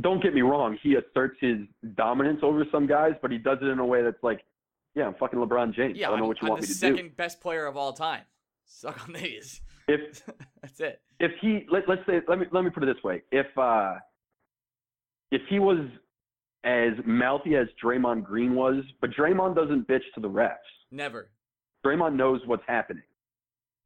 [0.00, 0.78] Don't get me wrong.
[0.80, 1.58] He asserts his
[1.96, 4.42] dominance over some guys, but he does it in a way that's like,
[4.94, 5.98] yeah, I'm fucking LeBron James.
[5.98, 7.66] Yeah, I don't know I'm, what you I'm want the me to second best player
[7.66, 8.22] of all time.
[8.64, 9.60] Suck on these.
[9.88, 10.22] If
[10.62, 11.00] That's it.
[11.18, 13.94] if he let, let's say let me let me put it this way if uh
[15.30, 15.78] if he was
[16.64, 20.56] as mouthy as Draymond Green was but Draymond doesn't bitch to the refs
[20.90, 21.28] Never.
[21.84, 23.02] Draymond knows what's happening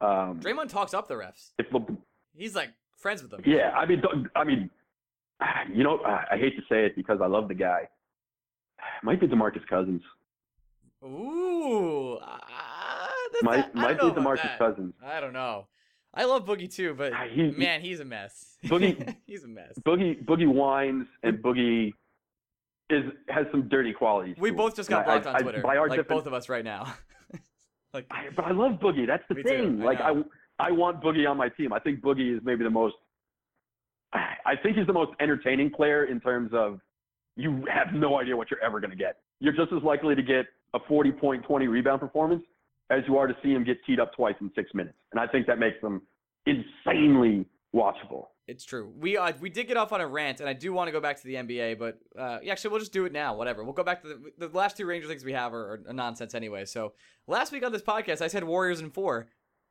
[0.01, 1.51] um Draymond talks up the refs.
[1.59, 1.87] if Le-
[2.35, 3.43] He's like friends with them.
[3.45, 4.03] yeah I mean
[4.35, 4.71] I mean
[5.73, 7.89] you know I I hate to say it because I love the guy
[9.03, 10.03] might be DeMarcus Cousins
[11.05, 12.15] Ooh.
[12.23, 12.39] Uh,
[13.43, 14.57] might not- I might be DeMarcus.
[14.59, 15.67] Cousins I don't know.
[16.15, 18.57] I love Boogie too, but Ah, he- man, he's a mess.
[18.65, 19.79] Boogie- he's a mess.
[19.85, 21.93] Boogie Boogie whines and Boogie
[22.91, 25.61] is has some dirty qualities We both just got And I- blocked on I- Twitter,
[25.63, 26.93] by our like both of us right now.
[27.95, 29.07] like, I, but I love Boogie.
[29.07, 29.83] That's the too, thing.
[29.83, 30.13] I like I.
[30.59, 31.73] I want Boogie on my team.
[31.73, 32.95] I think Boogie is maybe the most.
[34.13, 36.79] I think he's the most entertaining player in terms of
[37.37, 39.17] you have no idea what you're ever going to get.
[39.41, 40.45] You're just as likely to get
[40.75, 42.43] a 40 point, 20 rebound performance
[42.93, 44.97] as you are to see him get teed up twice in six minutes.
[45.13, 46.03] And I think that makes them
[46.47, 48.27] insanely watchable.
[48.49, 48.93] It's true.
[48.99, 51.01] We uh, we did get off on a rant, and I do want to go
[51.01, 53.37] back to the NBA, but uh, actually, we'll just do it now.
[53.37, 53.63] Whatever.
[53.63, 56.35] We'll go back to the, the last two Ranger things we have are, are nonsense
[56.35, 56.65] anyway.
[56.65, 56.93] So
[57.29, 59.29] last week on this podcast, I said Warriors in four.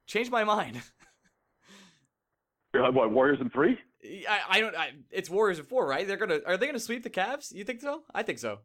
[0.08, 0.82] Changed my mind.
[2.74, 3.78] Uh, What Warriors in three?
[4.30, 4.74] I, I don't.
[4.74, 6.08] I, it's Warriors in four, right?
[6.08, 6.40] They're gonna.
[6.48, 7.54] Are they gonna sweep the Cavs?
[7.54, 8.04] You think so?
[8.16, 8.60] I think so.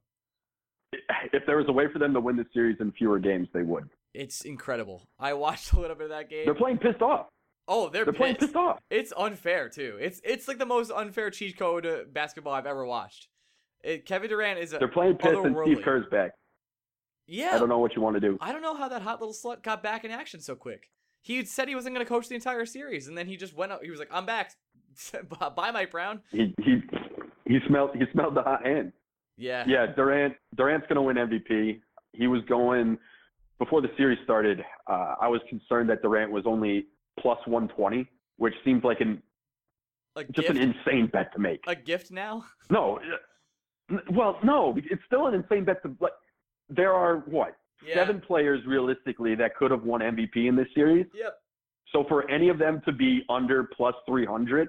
[1.32, 3.62] If there was a way for them to win the series in fewer games, they
[3.62, 3.88] would.
[4.16, 5.06] It's incredible.
[5.18, 6.44] I watched a little bit of that game.
[6.44, 7.26] They're playing pissed off.
[7.68, 8.48] oh, they're, They're playing pissed.
[8.52, 8.78] pissed off.
[8.90, 9.98] It's unfair too.
[10.00, 13.28] It's it's like the most unfair cheat code basketball I've ever watched.
[13.84, 15.82] It, Kevin Durant is a They're playing pissed, and Steve.
[15.84, 16.32] Kerr's back.
[17.26, 17.50] yeah.
[17.54, 18.38] I don't know what you want to do.
[18.40, 20.88] I don't know how that hot little slut got back in action so quick.
[21.22, 23.72] He said he wasn't going to coach the entire series, and then he just went
[23.72, 23.82] out.
[23.84, 24.52] He was like, "I'm back.
[25.56, 26.82] Bye, Mike Brown." He he
[27.46, 28.92] he smelled he smelled the hot hand.
[29.36, 29.64] Yeah.
[29.66, 31.80] Yeah, Durant Durant's going to win MVP.
[32.12, 32.96] He was going
[33.58, 34.62] before the series started.
[34.86, 36.86] Uh, I was concerned that Durant was only
[37.18, 39.22] plus 120, which seems like an
[40.16, 40.50] A just gift.
[40.50, 41.60] an insane bet to make.
[41.66, 42.44] a gift now.
[42.70, 42.98] No,
[43.92, 45.96] uh, well, no, it's still an insane bet to.
[46.00, 46.12] Like,
[46.68, 47.94] there are what Yeah.
[47.94, 51.06] seven players realistically that could have won MVP in this series.
[51.14, 51.38] Yep.
[51.92, 54.68] So for any of them to be under plus 300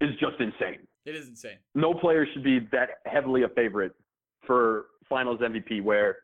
[0.00, 0.86] is just insane.
[1.04, 1.58] It is insane.
[1.76, 3.94] no player should be that heavily a favorite
[4.44, 6.16] for finals MVP where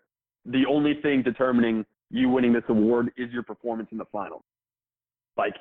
[0.45, 4.43] the only thing determining you winning this award is your performance in the finals.
[5.37, 5.55] Like,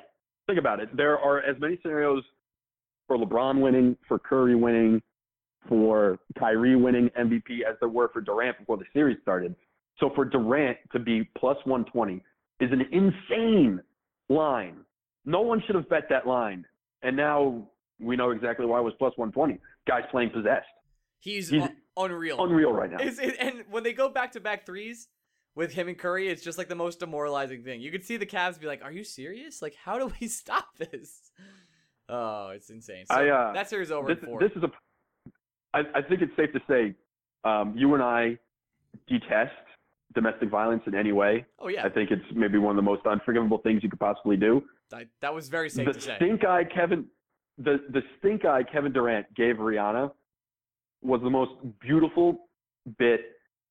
[0.46, 0.94] think about it.
[0.96, 2.22] There are as many scenarios
[3.08, 5.02] for LeBron winning, for Curry winning,
[5.68, 9.54] for Kyrie winning MVP as there were for Durant before the series started.
[9.98, 12.22] So for Durant to be plus 120
[12.60, 13.80] is an insane
[14.28, 14.76] line.
[15.24, 16.66] No one should have bet that line.
[17.02, 17.66] And now
[17.98, 19.58] we know exactly why it was plus 120.
[19.88, 20.66] Guys playing possessed.
[21.20, 22.42] He's, He's un- unreal.
[22.44, 22.98] Unreal right now.
[23.00, 25.08] It- and when they go back to back threes
[25.54, 27.80] with him and Curry, it's just like the most demoralizing thing.
[27.80, 29.62] You could see the Cavs be like, "Are you serious?
[29.62, 31.30] Like, how do we stop this?"
[32.08, 33.06] Oh, it's insane.
[33.06, 34.40] So I, uh, that series over this, four.
[34.40, 34.70] this is a.
[35.74, 36.94] I, I think it's safe to say,
[37.44, 38.38] um, you and I
[39.08, 39.52] detest
[40.14, 41.46] domestic violence in any way.
[41.58, 44.36] oh yeah, I think it's maybe one of the most unforgivable things you could possibly
[44.36, 44.62] do.
[44.92, 46.16] I, that was very safe the to say.
[46.16, 47.06] stink eye Kevin,
[47.58, 50.10] the the stink eye Kevin Durant gave Rihanna
[51.02, 52.48] was the most beautiful
[52.98, 53.20] bit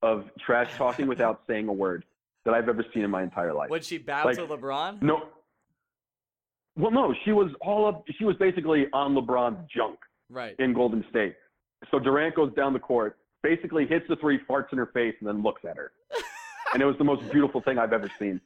[0.01, 2.05] of trash talking without saying a word
[2.45, 3.69] that I've ever seen in my entire life.
[3.69, 5.01] Would she bow like- to LeBron.
[5.01, 5.23] No.
[6.77, 8.05] Well, no, she was all up.
[8.17, 10.55] She was basically on LeBron's junk Right.
[10.57, 11.35] in Golden State.
[11.91, 15.27] So Durant goes down the court, basically hits the three, farts in her face, and
[15.27, 15.91] then looks at her.
[16.73, 18.39] and it was the most beautiful thing I've ever seen.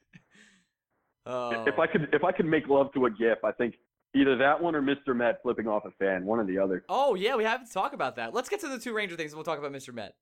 [1.27, 1.65] Oh.
[1.67, 3.75] If I could, if I could make love to a GIF, I think
[4.15, 5.15] either that one or Mr.
[5.15, 6.83] Met flipping off a fan, one or the other.
[6.89, 8.33] Oh yeah, we haven't talked about that.
[8.33, 9.93] Let's get to the two Ranger things, and we'll talk about Mr.
[9.93, 10.15] Met.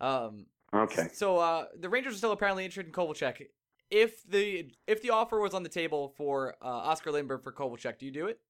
[0.00, 1.08] Um, Okay.
[1.12, 3.46] So uh, the Rangers are still apparently interested in Kovalchuk.
[3.90, 7.98] If the if the offer was on the table for uh, Oskar Lindberg for Kovalchuk,
[7.98, 8.40] do you do it?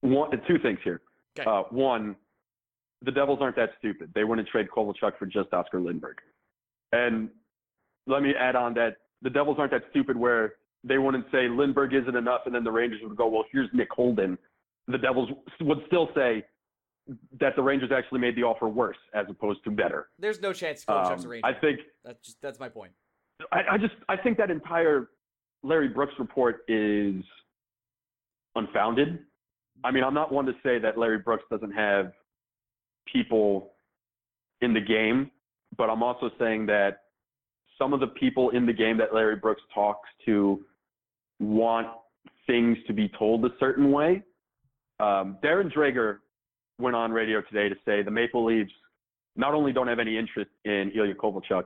[0.00, 1.02] One, two things here.
[1.38, 1.48] Okay.
[1.48, 2.16] Uh, one,
[3.02, 4.10] the Devils aren't that stupid.
[4.14, 6.14] They wouldn't trade Kovalchuk for just Oskar Lindberg.
[6.92, 7.28] And
[8.06, 11.92] let me add on that the Devils aren't that stupid where they wouldn't say Lindberg
[11.94, 14.38] isn't enough, and then the Rangers would go, well, here's Nick Holden.
[14.88, 15.28] The Devils
[15.60, 16.44] would still say
[17.40, 20.08] that the Rangers actually made the offer worse as opposed to better.
[20.18, 21.46] There's no chance Kovalchuk's a Um, Ranger.
[21.46, 22.92] I think that's just that's my point.
[23.52, 25.10] I, I just I think that entire
[25.62, 27.22] Larry Brooks report is
[28.54, 29.20] unfounded.
[29.82, 32.12] I mean, I'm not one to say that Larry Brooks doesn't have
[33.10, 33.72] people
[34.60, 35.30] in the game,
[35.76, 37.00] but I'm also saying that
[37.78, 40.62] some of the people in the game that Larry Brooks talks to
[41.38, 41.88] want
[42.46, 44.22] things to be told a certain way.
[44.98, 46.18] Um, Darren Dreger
[46.80, 48.72] went on radio today to say the Maple Leafs
[49.36, 51.64] not only don't have any interest in Ilya Kovalchuk,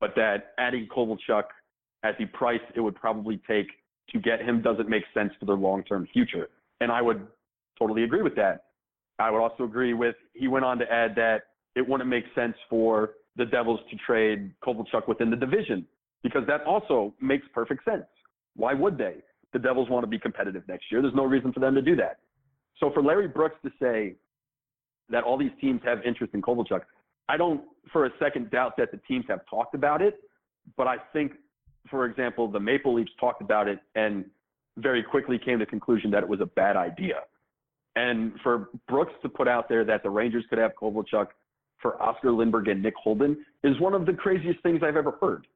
[0.00, 1.44] but that adding Kovalchuk
[2.02, 3.66] at the price it would probably take
[4.10, 6.48] to get him doesn't make sense for their long-term future.
[6.80, 7.26] And I would
[7.78, 8.64] totally agree with that.
[9.18, 11.42] I would also agree with he went on to add that
[11.76, 15.86] it wouldn't make sense for the Devils to trade Kovalchuk within the division
[16.22, 18.04] because that also makes perfect sense.
[18.56, 19.16] Why would they?
[19.52, 21.02] The Devils want to be competitive next year.
[21.02, 22.18] There's no reason for them to do that.
[22.78, 24.14] So for Larry Brooks to say
[25.10, 26.82] that all these teams have interest in Kovalchuk,
[27.28, 30.20] I don't for a second doubt that the teams have talked about it,
[30.76, 31.32] but I think,
[31.90, 34.24] for example, the Maple Leafs talked about it and
[34.78, 37.20] very quickly came to the conclusion that it was a bad idea.
[37.96, 41.28] And for Brooks to put out there that the Rangers could have Kovalchuk
[41.78, 45.46] for Oskar Lindberg and Nick Holden is one of the craziest things I've ever heard.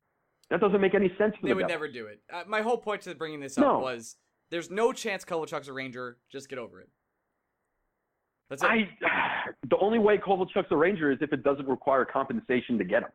[0.50, 2.20] That doesn't make any sense They the would never do it.
[2.32, 3.78] Uh, my whole point to bringing this up No.
[3.78, 4.16] was
[4.50, 6.18] there's no chance Kovalchuk's a Ranger.
[6.30, 6.88] Just get over it.
[8.60, 8.88] That's it.
[9.04, 13.02] I the only way Kovalchuk's a Ranger is if it doesn't require compensation to get
[13.02, 13.08] him.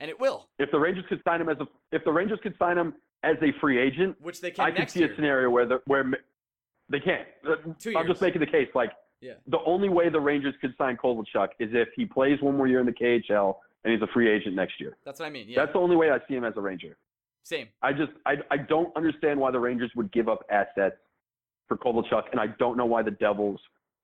[0.00, 2.54] and it will, If the Rangers could sign him as a if the Rangers could
[2.58, 5.12] sign him as a free agent, which they can I could see year.
[5.12, 6.04] a scenario where the where
[6.88, 7.26] they can't.
[7.48, 8.08] Uh, Two I'm years.
[8.08, 8.68] just making the case.
[8.74, 9.34] Like Yeah.
[9.46, 12.80] the only way the Rangers could sign Kovalchuk is if he plays one more year
[12.80, 14.96] in the KHL and he's a free agent next year.
[15.04, 15.48] That's what I mean.
[15.48, 15.60] Yeah.
[15.60, 16.96] That's the only way I see him as a Ranger.
[17.44, 17.68] Same.
[17.82, 20.96] I just I I don't understand why the Rangers would give up assets
[21.68, 23.60] for Kovalchuk, and I don't know why the Devils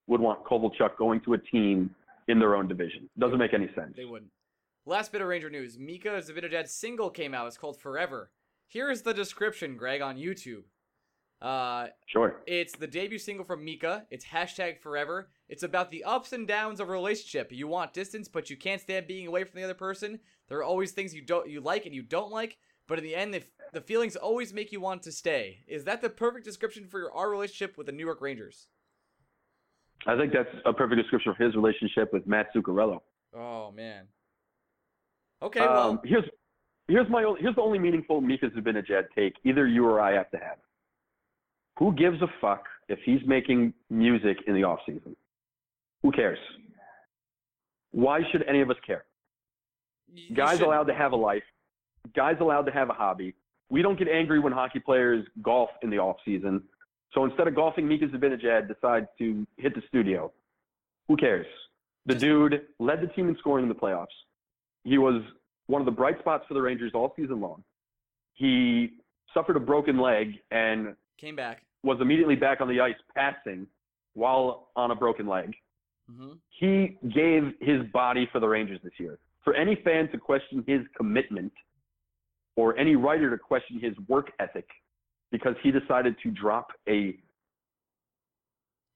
[0.09, 1.93] would want Kovalchuk going to a team
[2.27, 3.09] in their own division.
[3.17, 3.93] Doesn't make any sense.
[3.95, 4.31] They wouldn't.
[4.85, 5.77] Last bit of Ranger news.
[5.77, 7.47] Mika Zibanejad's single came out.
[7.47, 8.31] It's called Forever.
[8.67, 10.63] Here is the description, Greg, on YouTube.
[11.41, 12.41] Uh, Sure.
[12.47, 14.05] it's the debut single from Mika.
[14.11, 15.29] It's hashtag Forever.
[15.47, 17.51] It's about the ups and downs of a relationship.
[17.51, 20.19] You want distance, but you can't stand being away from the other person.
[20.49, 23.15] There are always things you don't you like and you don't like, but in the
[23.15, 25.59] end, the, the feelings always make you want to stay.
[25.67, 28.67] Is that the perfect description for your, our relationship with the New York Rangers?
[30.07, 32.99] I think that's a perfect description of his relationship with Mats Zuccarello.
[33.35, 34.05] Oh man.
[35.41, 36.25] Okay, well, Um, here's
[36.87, 40.29] here's my only, here's the only meaningful Mika Zibanejad take either you or I have
[40.31, 40.57] to have.
[41.77, 45.15] Who gives a fuck if he's making music in the off season?
[46.01, 46.39] Who cares?
[47.91, 49.05] Why should any of us care?
[50.11, 51.43] you Guys should- allowed to have a life.
[52.15, 53.35] Guys allowed to have a hobby.
[53.69, 56.63] We don't get angry when hockey players golf in the off season.
[57.13, 60.31] So instead of golfing, Mika Zibanejad decides to hit the studio.
[61.07, 61.47] Who cares?
[62.05, 64.07] The dude led the team in scoring in the playoffs.
[64.83, 65.21] He was
[65.67, 67.63] one of the bright spots for the Rangers all season long.
[68.33, 68.93] He
[69.33, 71.63] suffered a broken leg and came back.
[71.83, 73.67] was immediately back on the ice passing
[74.13, 75.55] while on a broken leg.
[76.09, 79.19] hmm He gave his body for the Rangers this year.
[79.43, 81.53] For any fan to question his commitment
[82.55, 84.67] or any writer to question his work ethic
[85.31, 87.15] because he decided to drop a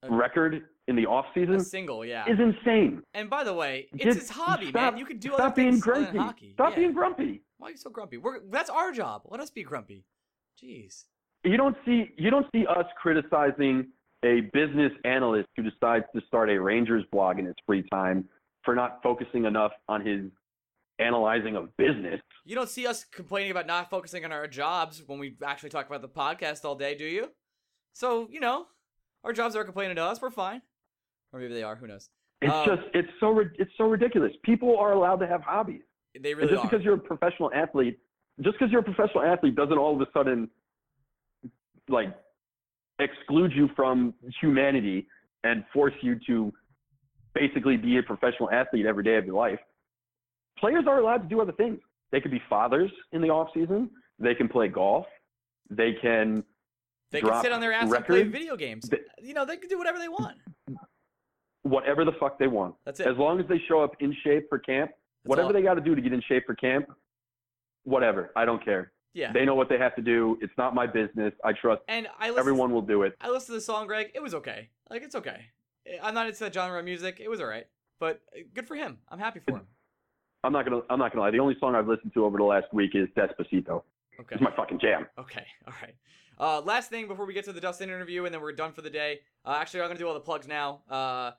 [0.03, 2.29] A- record in the A offseason single, yeah.
[2.29, 3.01] is insane.
[3.13, 4.99] And by the way, it's Just his hobby, stop- man.
[4.99, 6.11] You can do Stop other being things grumpy.
[6.11, 6.53] than hockey.
[6.53, 6.75] Stop Yeah.
[6.75, 7.41] being grumpy.
[7.57, 8.17] Why are you so grumpy?
[8.17, 9.21] We're that's our job.
[9.25, 10.03] Let us be grumpy.
[10.61, 11.05] Jeez.
[11.45, 13.87] You don't see you don't see us criticizing
[14.25, 18.27] a business analyst who decides to start a Rangers blog in his free time
[18.63, 20.29] for not focusing enough on his
[20.99, 22.21] analyzing of business.
[22.45, 25.87] You don't see us complaining about not focusing on our jobs when we actually talk
[25.87, 27.29] about the podcast all day, do you?
[27.93, 28.65] So, you know,
[29.23, 30.21] our jobs are complaining to us.
[30.21, 30.61] We're fine.
[31.31, 31.75] Or maybe they are.
[31.75, 32.09] Who knows?
[32.41, 34.33] It's Um, just it's so, it's so ridiculous.
[34.43, 35.81] People are allowed to have hobbies.
[36.19, 36.69] They And really just are.
[36.69, 37.97] because you're a professional athlete,
[38.41, 40.49] just because you're a professional athlete doesn't all of a sudden
[41.87, 42.13] like
[42.99, 45.07] exclude you from humanity
[45.43, 46.53] and force you to
[47.33, 49.59] basically be a professional athlete every day of your life.
[50.59, 51.79] Players are allowed to do other things.
[52.13, 53.89] They could be fathers in the off season.
[54.19, 55.07] They can play golf.
[55.71, 56.43] They can
[57.09, 58.87] They can sit on their ass and play video games.
[58.87, 60.37] They- you know, they can do whatever they want.
[61.63, 62.75] whatever the fuck they want.
[62.85, 63.07] That's it.
[63.07, 64.91] As long as they show up in shape for camp,
[65.23, 65.53] whatever all.
[65.53, 66.85] they got to do to get in shape for camp,
[67.83, 68.31] whatever.
[68.35, 68.91] I don't care.
[69.15, 69.31] Yeah.
[69.31, 70.37] They know what they have to do.
[70.41, 71.33] It's not my business.
[71.43, 73.15] I trust and I listen, everyone will do it.
[73.21, 74.11] I listened to the song, Greg.
[74.13, 74.69] It was okay.
[74.89, 75.45] Like it's okay.
[76.01, 77.19] I'm not into that genre of music.
[77.19, 77.65] It was alright,
[77.99, 78.99] but uh, good for him.
[79.09, 79.67] I'm happy for him.
[80.43, 80.81] I'm not gonna.
[80.89, 81.31] I'm not gonna lie.
[81.31, 83.83] The only song I've listened to over the last week is Despacito.
[84.19, 84.35] Okay.
[84.35, 85.07] It's my fucking jam.
[85.17, 85.95] Okay, all right.
[86.39, 88.81] Uh, last thing before we get to the Dustin interview, and then we're done for
[88.81, 89.19] the day.
[89.45, 90.81] Uh, actually, I'm gonna do all the plugs now.
[90.89, 91.31] Uh,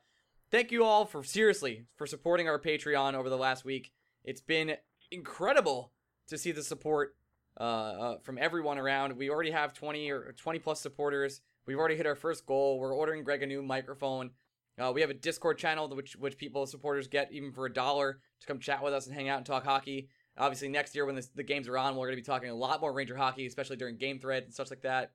[0.50, 3.92] thank you all for seriously for supporting our Patreon over the last week.
[4.24, 4.76] It's been
[5.10, 5.92] incredible
[6.28, 7.14] to see the support
[7.60, 9.16] uh, uh, from everyone around.
[9.16, 11.42] We already have 20 or 20 plus supporters.
[11.66, 12.78] We've already hit our first goal.
[12.78, 14.30] We're ordering Greg a new microphone.
[14.78, 18.20] Uh, we have a Discord channel which which people supporters get even for a dollar
[18.40, 20.08] to come chat with us and hang out and talk hockey.
[20.36, 22.54] Obviously, next year when this, the games are on, we're going to be talking a
[22.54, 25.12] lot more Ranger hockey, especially during game thread and such like that.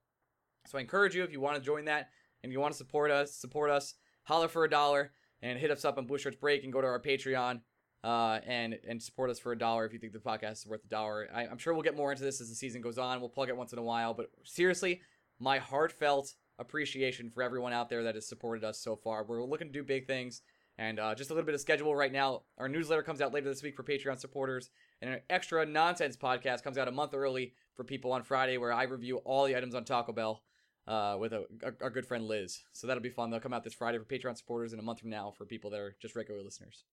[0.67, 2.09] So I encourage you if you want to join that
[2.41, 5.83] and you want to support us, support us, holler for a dollar and hit us
[5.83, 7.61] up on Blue Shirts Break and go to our Patreon
[8.03, 10.85] uh, and and support us for a dollar if you think the podcast is worth
[10.85, 11.27] a dollar.
[11.33, 13.19] I, I'm sure we'll get more into this as the season goes on.
[13.19, 15.01] We'll plug it once in a while, but seriously,
[15.39, 19.23] my heartfelt appreciation for everyone out there that has supported us so far.
[19.23, 20.41] We're looking to do big things.
[20.77, 22.43] And uh, just a little bit of schedule right now.
[22.57, 24.69] Our newsletter comes out later this week for Patreon supporters,
[25.01, 28.71] and an extra nonsense podcast comes out a month early for people on Friday, where
[28.71, 30.41] I review all the items on Taco Bell
[30.87, 31.43] uh, with a,
[31.81, 32.61] our, good friend Liz.
[32.71, 33.29] So that'll be fun.
[33.29, 35.69] They'll come out this Friday for Patreon supporters, and a month from now for people
[35.71, 36.85] that are just regular listeners.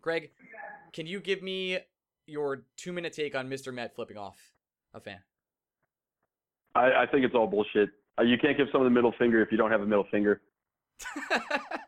[0.00, 0.30] Greg,
[0.94, 1.78] can you give me
[2.26, 3.72] your two minute take on Mr.
[3.72, 4.38] Met flipping off
[4.94, 5.20] a fan?
[6.74, 7.90] I, I think it's all bullshit.
[8.18, 10.40] Uh, you can't give someone the middle finger if you don't have a middle finger.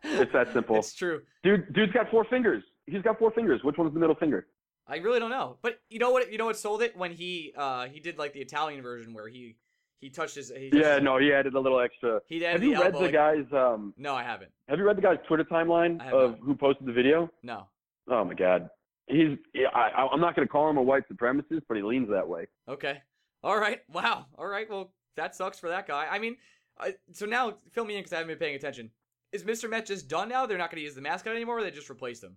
[0.07, 0.77] It's that simple.
[0.77, 1.23] It's true.
[1.43, 2.63] Dude, dude's got four fingers.
[2.87, 3.65] He's got four fingers.
[3.65, 4.47] Which one's the middle finger?
[4.87, 5.57] I really don't know.
[5.63, 6.31] But you know what?
[6.31, 9.29] You know what sold it when he uh he did like the Italian version where
[9.29, 9.57] he
[10.01, 10.53] he touched his.
[10.55, 12.21] He Yeah, no, he added a little extra.
[12.27, 13.95] He added Have the you read the guy's um?
[13.97, 14.51] No, I haven't.
[14.69, 16.41] Have you read the guy's Twitter timeline of not.
[16.41, 17.31] who posted the video?
[17.43, 17.67] No.
[18.09, 18.69] Oh my god,
[19.07, 19.39] he's.
[19.55, 22.29] Yeah, I, I'm not going to call him a white supremacist, but he leans that
[22.29, 22.47] way.
[22.69, 23.01] Okay.
[23.43, 23.81] All right.
[23.91, 24.27] Wow.
[24.39, 24.69] All right.
[24.69, 26.07] Well, that sucks for that guy.
[26.11, 26.37] I mean,
[26.79, 28.91] I, so now fill me in because I haven't been paying attention.
[29.33, 29.69] Is Mr.
[29.69, 30.47] Met just done now?
[30.47, 32.37] They're not going to use the mascot anymore, or they just replaced him?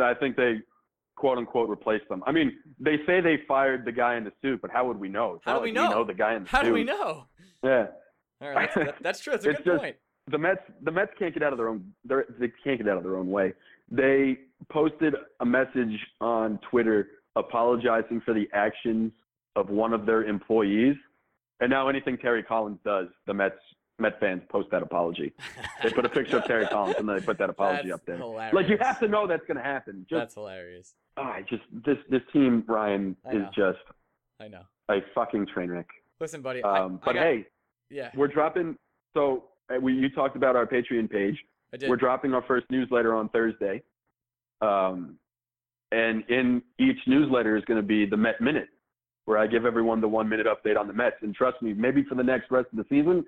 [0.00, 0.58] I think they
[1.16, 2.22] quote unquote replaced them.
[2.26, 5.08] I mean, they say they fired the guy in the suit, but how would we
[5.08, 5.34] know?
[5.34, 5.90] It's How do we like know?
[5.90, 6.64] know the guy in the How suit.
[6.64, 7.24] How do we know?
[7.62, 7.86] Yeah,
[8.40, 8.70] All right.
[8.74, 9.32] That's, that, that's true.
[9.32, 9.96] That's a It's good just- point.
[10.30, 10.60] the Mets.
[10.82, 11.92] The Mets can't get out of their own.
[12.04, 13.52] They can't get out of their own way.
[13.90, 14.38] They
[14.70, 19.12] posted a message on Twitter apologizing for the actions
[19.56, 20.94] of one of their employees,
[21.60, 23.56] and now anything Terry Collins does, the Mets
[23.98, 25.30] Met fans post that apology.
[25.82, 28.06] They put a picture of Terry Collins and then they put that apology That's up
[28.06, 28.16] there.
[28.16, 28.54] hilarious.
[28.54, 30.06] Like you have to know that's going to happen.
[30.08, 30.94] Just That's hilarious.
[31.18, 33.78] I just this this team, Ryan, is just
[34.40, 34.62] I know.
[34.90, 35.86] a fucking train wreck.
[36.18, 36.62] Listen, buddy.
[36.62, 37.46] Um, I, but I got, hey,
[37.90, 38.76] yeah, we're dropping.
[39.14, 41.36] So uh, we you talked about our Patreon page.
[41.74, 41.90] I did.
[41.90, 43.82] We're dropping our first newsletter on Thursday,
[44.62, 45.16] um,
[45.92, 48.68] and in each newsletter is going to be the Met Minute,
[49.24, 51.16] where I give everyone the one minute update on the Mets.
[51.22, 53.24] And trust me, maybe for the next rest of the season,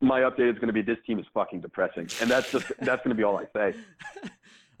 [0.00, 3.02] my update is going to be this team is fucking depressing, and that's just that's
[3.02, 3.74] going to be all I say.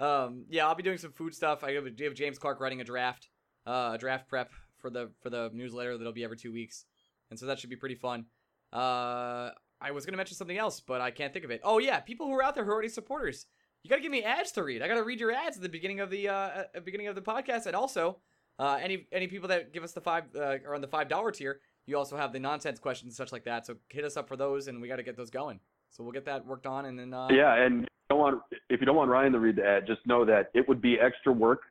[0.04, 1.64] um, yeah, I'll be doing some food stuff.
[1.64, 3.28] I have, do have James Clark writing a draft,
[3.66, 6.84] uh, a draft prep for the for the newsletter that'll be every two weeks,
[7.30, 8.26] and so that should be pretty fun.
[8.72, 11.60] Uh, I was gonna mention something else, but I can't think of it.
[11.64, 13.46] Oh yeah, people who are out there who are already supporters,
[13.82, 14.82] you gotta give me ads to read.
[14.82, 17.22] I gotta read your ads at the beginning of the uh, the beginning of the
[17.22, 18.18] podcast, and also
[18.58, 21.30] uh, any any people that give us the five uh, or on the five dollar
[21.30, 23.66] tier, You also have the nonsense questions and such like that.
[23.66, 25.60] So hit us up for those, and we got to get those going.
[25.90, 28.80] So we'll get that worked on, and then uh, Yeah, and you don't want if
[28.80, 31.32] you don't want Ryan to read the ad, just know that it would be extra
[31.32, 31.62] work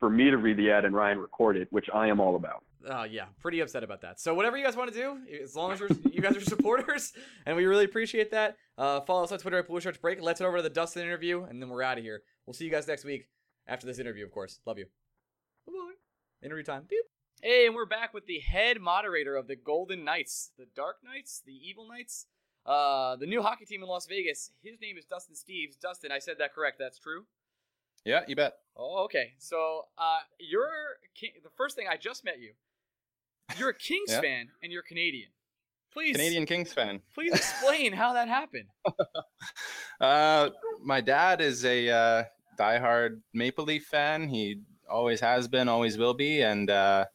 [0.00, 2.64] for me to read the ad and Ryan record it, which I am all about.
[2.84, 4.18] Uh, yeah, pretty upset about that.
[4.18, 7.12] So whatever you guys want to do, as long as you're, you guys are supporters,
[7.46, 8.56] and we really appreciate that.
[8.76, 10.20] Uh, follow us on Twitter at Blue Shirts Break.
[10.20, 12.22] Let's head over to the Dustin interview, and then we're out of here.
[12.44, 13.28] We'll see you guys next week
[13.68, 14.58] after this interview, of course.
[14.66, 14.86] Love you.
[16.42, 16.46] Bye.
[16.46, 16.84] Interview time.
[16.88, 17.04] Beep.
[17.42, 21.42] Hey, and we're back with the head moderator of the Golden Knights, the Dark Knights,
[21.44, 22.26] the Evil Knights,
[22.66, 24.50] uh, the new hockey team in Las Vegas.
[24.62, 25.78] His name is Dustin Steves.
[25.80, 26.76] Dustin, I said that correct.
[26.78, 27.24] That's true.
[28.04, 28.54] Yeah, you bet.
[28.76, 29.32] Oh, okay.
[29.38, 30.68] So, uh, you're
[31.14, 32.52] King- the first thing I just met you.
[33.58, 34.20] You're a Kings Yeah.
[34.20, 35.30] fan and you're Canadian.
[35.92, 37.00] Please, Canadian Kings fan.
[37.14, 38.68] please explain how that happened.
[40.00, 40.50] Uh,
[40.82, 42.24] my dad is a uh,
[42.58, 44.28] diehard Maple Leaf fan.
[44.28, 44.60] He
[44.92, 46.42] always has been, always will be.
[46.42, 47.06] And uh,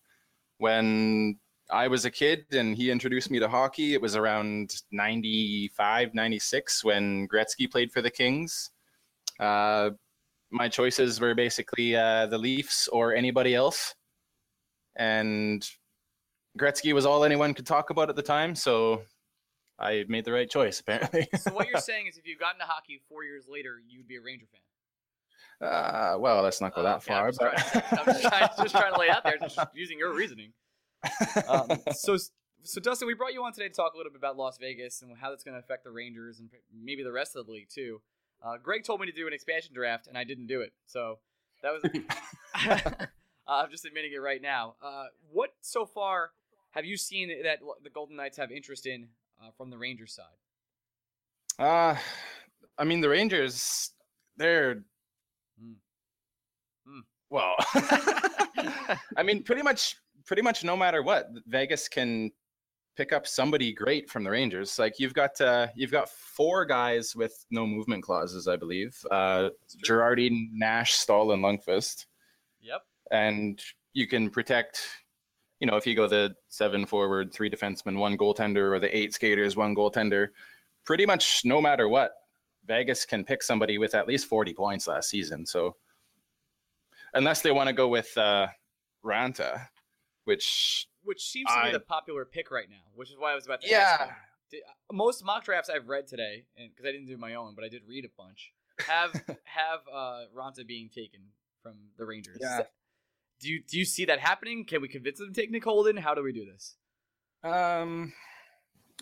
[0.58, 1.38] when
[1.70, 6.84] I was a kid and he introduced me to hockey, it was around 95, 96
[6.84, 8.72] when Gretzky played for the Kings.
[9.40, 9.92] Uh,
[10.50, 13.94] my choices were basically uh, the Leafs or anybody else.
[14.96, 15.68] And
[16.58, 18.56] Gretzky was all anyone could talk about at the time.
[18.56, 19.04] So
[19.80, 21.28] I made the right choice, apparently.
[21.38, 24.16] So what you're saying is, if you got into hockey four years later, you'd be
[24.16, 24.62] a Ranger fan.
[25.62, 27.52] Uh, well, let's not go that Okay, I'm far.
[27.56, 29.98] just, But trying, I'm just, trying, just trying to lay it out there, just using
[29.98, 30.54] your reasoning.
[31.48, 32.18] Um, so,
[32.64, 35.02] so Dustin, we brought you on today to talk a little bit about Las Vegas
[35.02, 36.50] and how that's going to affect the Rangers and
[36.84, 38.02] maybe the rest of the league too.
[38.44, 40.74] Uh, Greg told me to do an expansion draft, and I didn't do it.
[40.86, 41.20] So
[41.62, 42.98] that was.
[43.48, 44.76] I'm just admitting it right now.
[44.84, 46.32] Uh, what so far
[46.72, 49.08] have you seen that the Golden Knights have interest in
[49.42, 50.26] uh, from the Rangers side?
[51.60, 51.96] uh,
[52.78, 53.92] I mean, the Rangers,
[54.36, 54.84] they're.
[57.30, 57.56] Well.
[59.18, 62.32] I mean, pretty much, pretty much, no matter what, Vegas can
[62.96, 64.80] pick up somebody great from the Rangers.
[64.80, 68.98] Like you've got, uh, you've got four guys with no movement clauses, I believe.
[69.12, 69.50] Uh,
[69.86, 72.06] Girardi, Nash, Staal, and Lundqvist.
[72.62, 72.82] Yep.
[73.12, 73.62] and
[73.94, 74.82] you can protect
[75.60, 79.14] you know if you go the seven forward three defensemen one goaltender or the eight
[79.14, 80.28] skaters one goaltender
[80.86, 82.12] pretty much no matter what
[82.66, 85.76] vegas can pick somebody with at least 40 points last season so
[87.14, 88.48] unless they want to go with uh
[89.06, 89.68] Raanta
[90.26, 93.46] which Which seems to be the popular pick right now, which is why I was
[93.46, 94.12] about to ask yeah
[94.52, 94.62] you.
[94.92, 97.70] Most mock drafts I've read today, and because I didn't do my own, but I
[97.70, 99.12] did read a bunch, have
[99.44, 101.22] have uh, Raanta being taken
[101.64, 102.40] from the Rangers.
[102.42, 102.64] Yeah.
[103.40, 104.66] Do you do you see that happening?
[104.66, 105.96] Can we convince them to take Nick Holden?
[105.96, 106.76] How do we do this?
[107.44, 108.12] um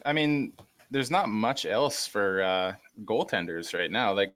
[0.05, 0.53] i mean
[0.91, 2.73] there's not much else for uh
[3.05, 4.33] goaltenders right now like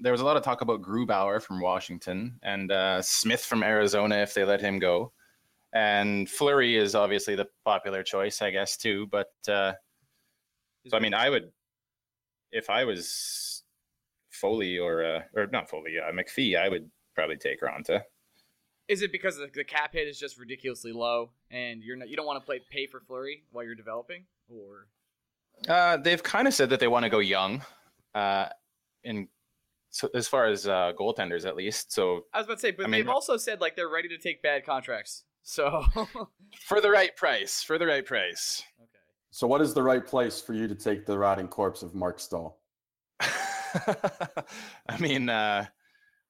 [0.00, 4.16] there was a lot of talk about grubauer from washington and uh smith from arizona
[4.16, 5.12] if they let him go.
[5.72, 9.72] And fleury is obviously the popular choice i guess too but uh
[10.86, 11.50] so i mean i would
[12.52, 13.62] if i was
[14.30, 18.02] foley or uh or not foley uh mcphee i would probably take Raanta.
[18.88, 22.16] Is it because the, the cap hit is just ridiculously low, and you're not you
[22.16, 24.88] don't want to play pay for Fleury while you're developing, or?
[25.68, 27.62] Uh, they've kind of said that they want to go young,
[28.14, 28.46] uh,
[29.04, 29.28] in
[29.94, 31.92] so as far as uh, goaltenders at least.
[31.92, 34.18] So I was about to say, but I they've also said like they're ready to
[34.18, 35.22] take bad contracts.
[35.44, 35.84] So
[36.60, 38.64] for the right price, for the right price.
[38.80, 38.88] okay.
[39.30, 42.18] So, what is the right place for you to take the rotting corpse of Marc
[42.18, 42.58] Staal?
[43.20, 45.66] I mean, uh,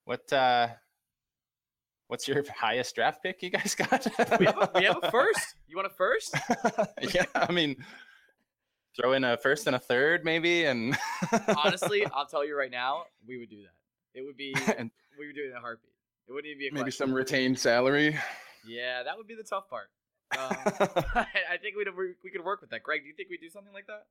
[0.04, 0.68] what uh,
[2.08, 4.06] what's your highest draft pick you guys got?
[4.38, 5.54] We have a, we have a first.
[5.68, 6.36] You want a first?
[7.14, 7.76] yeah, I mean,
[8.96, 10.96] throw in a first and a third maybe, and
[11.56, 14.18] Honestly, I'll tell you right now, we would do that.
[14.18, 15.90] It would be and we would do it in a heartbeat.
[16.28, 17.06] It wouldn't even be a maybe question.
[17.08, 18.18] some retained salary.
[18.66, 19.90] Yeah, that would be the tough part.
[20.38, 20.56] Um,
[21.14, 21.88] I think we'd
[22.24, 22.82] we could work with that.
[22.82, 24.06] Greg, do you think we'd do something like that?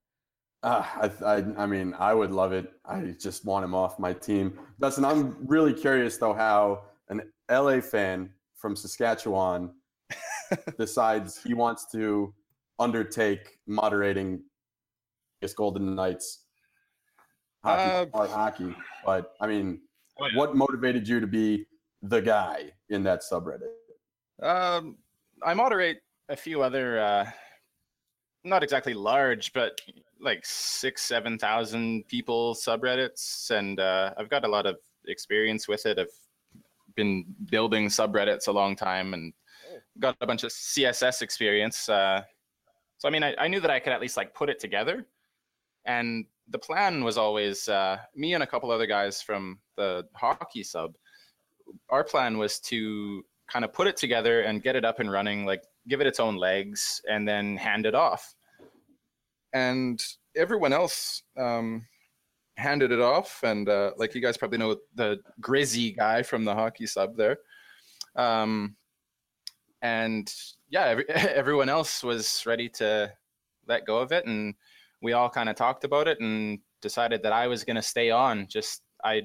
[0.61, 0.85] Uh,
[1.25, 2.71] I, I, I mean, I would love it.
[2.85, 4.57] I just want him off my team.
[4.79, 7.21] Dustin, I'm really curious though how an
[7.51, 9.71] LA fan from Saskatchewan
[10.77, 12.33] decides he wants to
[12.79, 14.41] undertake moderating his
[15.51, 16.45] Golden Knights
[17.63, 18.75] hockey, Uh, hockey.
[19.05, 19.81] But I mean,
[20.35, 21.65] what motivated you to be
[22.01, 23.71] the guy in that subreddit?
[24.41, 24.97] Um,
[25.41, 27.29] I moderate a few other, uh,
[28.43, 29.79] not exactly large, but
[30.19, 34.77] like six, seven thousand people subreddits, and uh, I've got a lot of
[35.07, 35.99] experience with it.
[35.99, 36.13] I've
[36.95, 39.33] been building subreddits a long time, and
[39.99, 41.89] got a bunch of CSS experience.
[41.89, 42.21] Uh,
[42.97, 45.05] so I mean, I, I knew that I could at least like put it together,
[45.85, 50.63] and the plan was always uh, me and a couple other guys from the hockey
[50.63, 50.95] sub.
[51.89, 55.45] Our plan was to kind of put it together and get it up and running
[55.45, 58.35] like give it its own legs, and then hand it off.
[59.53, 60.03] And
[60.35, 61.85] everyone else um,
[62.57, 66.53] handed it off, and uh, like you guys probably know, the Grizzy guy from the
[66.53, 67.37] hockey sub there.
[68.15, 68.75] Um,
[69.81, 70.33] and
[70.69, 73.11] yeah, every, everyone else was ready to
[73.67, 74.55] let go of it, and
[75.03, 78.09] we all kind of talked about it and decided that I was going to stay
[78.09, 78.47] on.
[78.47, 79.23] Just I,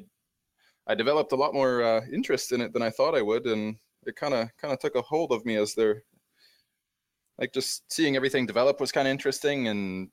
[0.86, 3.76] I developed a lot more uh, interest in it than I thought I would, and
[4.04, 6.02] it kind of kind of took a hold of me as they're
[7.38, 10.08] like just seeing everything develop was kind of interesting and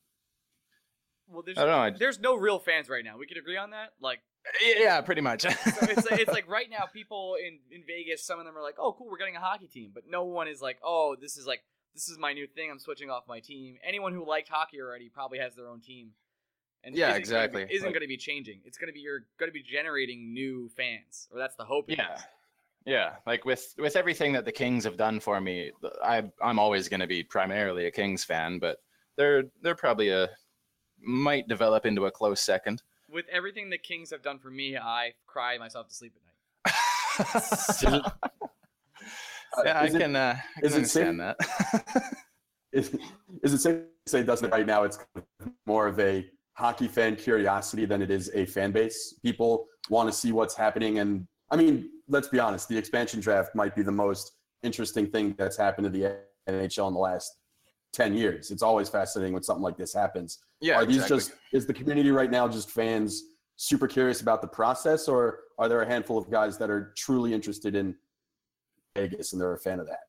[1.28, 1.78] Well, there's I don't know.
[1.78, 3.18] I, there's no real fans right now.
[3.18, 3.94] We can agree on that.
[4.00, 4.20] Like,
[4.64, 5.42] yeah, pretty much.
[5.42, 8.62] so it's like, it's like right now, people in in Vegas, some of them are
[8.62, 11.38] like, "Oh, cool, we're getting a hockey team," but no one is like, "Oh, this
[11.38, 11.62] is like
[11.96, 12.70] this is my new thing.
[12.70, 16.12] I'm switching off my team." Anyone who liked hockey already probably has their own team.
[16.84, 17.76] And Yeah, isn't gonna be- exactly.
[17.76, 18.62] isn't Like- going to be changing.
[18.64, 21.90] It's going to be you're going to be generating new fans, or that's the hope.
[21.90, 22.28] yeah, least.
[22.86, 23.16] yeah.
[23.26, 25.72] Like with with everything that the Kings have done for me,
[26.04, 28.84] I I'm always going to be primarily a Kings fan, but
[29.16, 30.30] they're they're probably a
[31.00, 32.84] might develop into a close second.
[33.10, 38.02] With everything the Kings have done for me, I cry myself to sleep at night.
[39.64, 42.14] yeah, I it- can uh, I can is it safe- understand that.
[42.74, 42.96] is,
[43.44, 43.76] is it safe
[44.06, 45.00] to say, Dustin, right now it's
[45.66, 49.16] more of a hockey fan curiosity than it is a fan base?
[49.24, 51.00] People want to see what's happening.
[51.00, 54.34] And I mean, let's be honest, the expansion draft might be the most
[54.64, 56.18] interesting thing that's happened to the
[56.50, 57.38] NHL in the last
[57.94, 58.52] 10 years.
[58.52, 60.40] It's always fascinating when something like this happens.
[60.60, 61.18] yeah, are these exactly.
[61.18, 63.24] just, is the community right now just fans
[63.58, 67.34] super curious about the process, or are there a handful of guys that are truly
[67.34, 67.96] interested in
[68.96, 70.00] Vegas and they're a fan of that?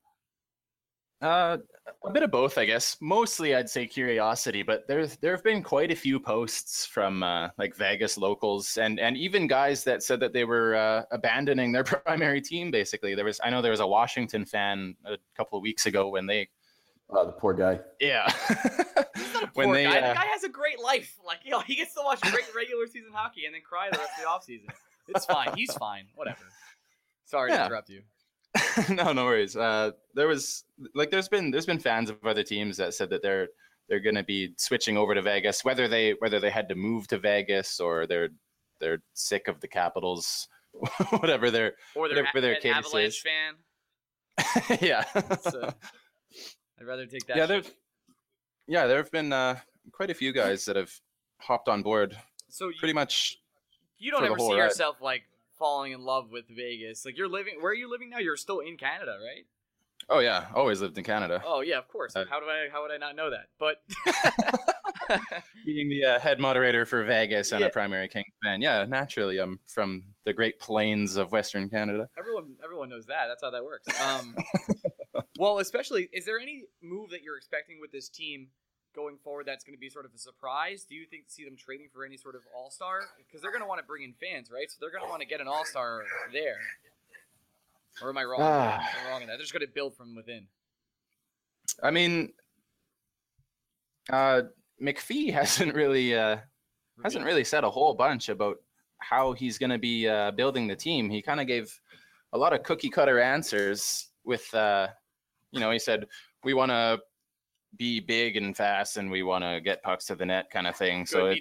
[1.22, 1.56] Uh,
[2.04, 2.96] a bit of both, I guess.
[3.00, 7.48] Mostly, I'd say curiosity, but there's there have been quite a few posts from uh,
[7.56, 11.84] like Vegas locals and and even guys that said that they were uh, abandoning their
[12.04, 12.70] primary team.
[12.70, 16.08] Basically, there was I know there was a Washington fan a couple of weeks ago
[16.10, 16.48] when they
[17.08, 17.80] Uh, the poor guy.
[17.98, 18.30] yeah
[19.16, 19.98] He's not a when they guy.
[20.00, 21.16] uh, The guy has a great life.
[21.26, 23.96] Like, you know, he gets to watch great regular season hockey and then cry the
[23.98, 24.68] rest of the offseason.
[25.08, 25.48] It's fine.
[25.56, 26.08] He's fine.
[26.14, 26.44] Whatever.
[27.24, 28.02] Sorry to interrupt you.
[28.90, 29.56] no, no worries.
[29.56, 33.22] Uh, there was like there's been there's been fans of other teams that said that
[33.22, 33.48] they're
[33.88, 37.06] they're going to be switching over to Vegas, whether they whether they had to move
[37.08, 38.28] to Vegas or they're
[38.80, 40.48] they're sick of the Capitals,
[41.18, 43.18] whatever they're Or they're Whatever their an case Avalanche is.
[43.18, 44.78] fan.
[44.82, 45.04] yeah.
[45.40, 45.72] So,
[46.78, 47.36] I'd rather take that.
[47.36, 47.62] yeah, there
[48.68, 49.56] yeah there have been uh,
[49.92, 50.92] quite a few guys that have
[51.38, 52.16] hopped on board
[52.48, 53.38] So you, pretty much.
[53.98, 54.56] you don't ever see ride.
[54.56, 55.22] yourself like
[55.58, 57.04] falling in love with Vegas.
[57.04, 57.54] Like you're living.
[57.60, 58.18] Where are you living now?
[58.18, 59.44] You're still in Canada, right?
[60.08, 61.42] Oh yeah, always lived in Canada.
[61.44, 62.14] Oh yeah, of course.
[62.14, 62.68] Uh, how do I?
[62.70, 63.46] How would I not know that?
[63.58, 63.82] But
[65.64, 67.66] Being the uh, head moderator for Vegas and Yeah.
[67.66, 72.08] a primary Kings fan, yeah, naturally I'm from the Great Plains of Western Canada.
[72.18, 73.26] everyone, everyone knows that.
[73.28, 73.86] That's how that works.
[74.00, 74.34] Um,
[75.38, 78.48] well, especially, is there any move that you're expecting with this team
[78.96, 80.84] going forward that's going to be sort of a surprise?
[80.88, 83.02] Do you think see them trading for any sort of all star?
[83.18, 84.70] Because they're going to want to bring in fans, right?
[84.70, 86.58] So they're going to want to get an all star there.
[88.02, 88.40] Or am I wrong?
[88.42, 88.78] Ah.
[88.78, 89.34] am I wrong in that?
[89.34, 90.46] They're just going to build from within.
[91.82, 92.32] I mean,
[94.10, 94.42] uh,
[94.82, 96.38] McPhee hasn't really uh,
[97.02, 98.56] hasn't really said a whole bunch about
[98.98, 101.10] how he's going to be uh, building the team.
[101.10, 101.72] He kind of gave
[102.32, 104.08] a lot of cookie cutter answers.
[104.24, 104.88] With uh,
[105.52, 106.06] you know, he said
[106.44, 107.00] we want to
[107.76, 110.76] be big and fast, and we want to get pucks to the net, kind of
[110.76, 111.00] thing.
[111.00, 111.40] Good, so me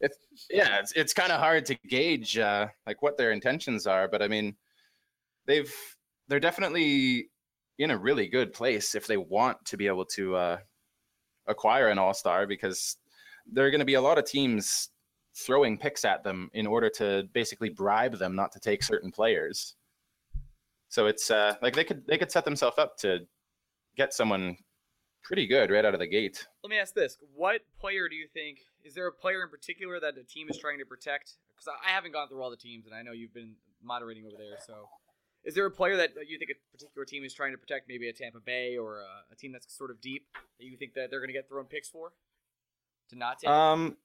[0.00, 0.18] it's
[0.50, 4.22] yeah, it's it's kind of hard to gauge uh, like what their intentions are, but
[4.22, 4.56] I mean,
[5.46, 5.72] they've
[6.28, 7.30] they're definitely
[7.78, 10.58] in a really good place if they want to be able to uh,
[11.46, 12.96] acquire an all star because
[13.50, 14.90] there are going to be a lot of teams
[15.34, 19.74] throwing picks at them in order to basically bribe them not to take certain players.
[20.88, 23.20] So it's uh, like they could they could set themselves up to
[23.96, 24.56] get someone
[25.26, 26.46] pretty good right out of the gate.
[26.62, 28.60] Let me ask this: What player do you think?
[28.84, 31.34] Is there a player in particular that the team is trying to protect?
[31.56, 34.36] Because I haven't gone through all the teams, and I know you've been moderating over
[34.36, 34.58] there.
[34.64, 34.88] So,
[35.44, 37.88] is there a player that you think a particular team is trying to protect?
[37.88, 40.26] Maybe a Tampa Bay or a, a team that's sort of deep
[40.58, 42.12] that you think that they're going to get thrown picks for
[43.10, 43.50] to not take?
[43.50, 43.96] Um,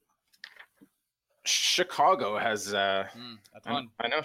[1.46, 3.90] Chicago has uh, Mm, a I, ton.
[4.00, 4.22] I know.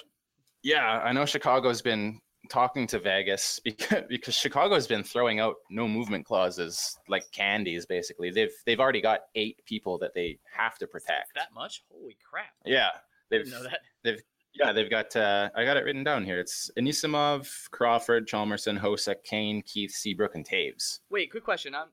[0.62, 5.86] Yeah, I know Chicago's been talking to Vegas because because Chicago's been throwing out no
[5.88, 7.86] movement clauses like candies.
[7.86, 11.34] Basically, they've they've already got eight people that they have to protect.
[11.34, 11.82] That much?
[11.90, 12.46] Holy crap!
[12.64, 12.88] Yeah,
[13.30, 13.68] they've didn't know
[14.04, 14.20] that.
[14.54, 15.14] yeah they've got.
[15.14, 16.38] Uh, I got it written down here.
[16.40, 21.00] It's Anisimov, Crawford, Hjalmarsson, Hossa, Kane, Keith, Seabrook, and Toews.
[21.10, 21.74] Wait, quick question.
[21.74, 21.88] I'm,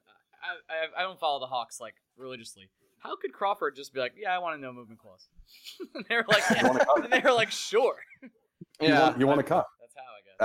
[0.69, 2.69] I, I I don't follow the Hawks like religiously.
[2.99, 5.27] How could Crawford just be like, "Yeah, I want a no movement clause"?
[5.95, 7.03] and they're like, You want a cup?
[7.03, 7.95] and they're like, "Sure."
[8.81, 9.67] You want, you want a cup?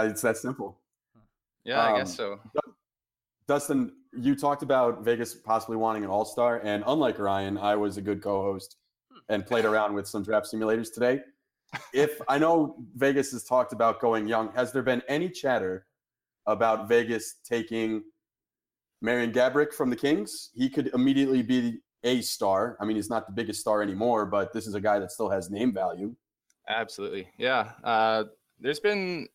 [0.06, 0.78] It's that simple.
[1.64, 2.40] yeah, I Um, guess so.
[3.46, 7.96] Dustin, you talked about Vegas possibly wanting an All Star, and unlike Ryan, I was
[7.96, 8.76] a good co-host
[9.28, 11.20] and played around with some draft simulators today.
[11.92, 15.86] If I know Vegas has talked about going young, has there been any chatter
[16.46, 18.02] about Vegas taking
[19.02, 20.50] Marian Gaborik from the Kings?
[20.54, 22.76] He could immediately be a star.
[22.80, 25.28] I mean, he's not the biggest star anymore, but this is a guy that still
[25.28, 26.14] has name value.
[26.68, 27.72] Absolutely, yeah.
[27.82, 28.24] Uh,
[28.60, 29.26] there's been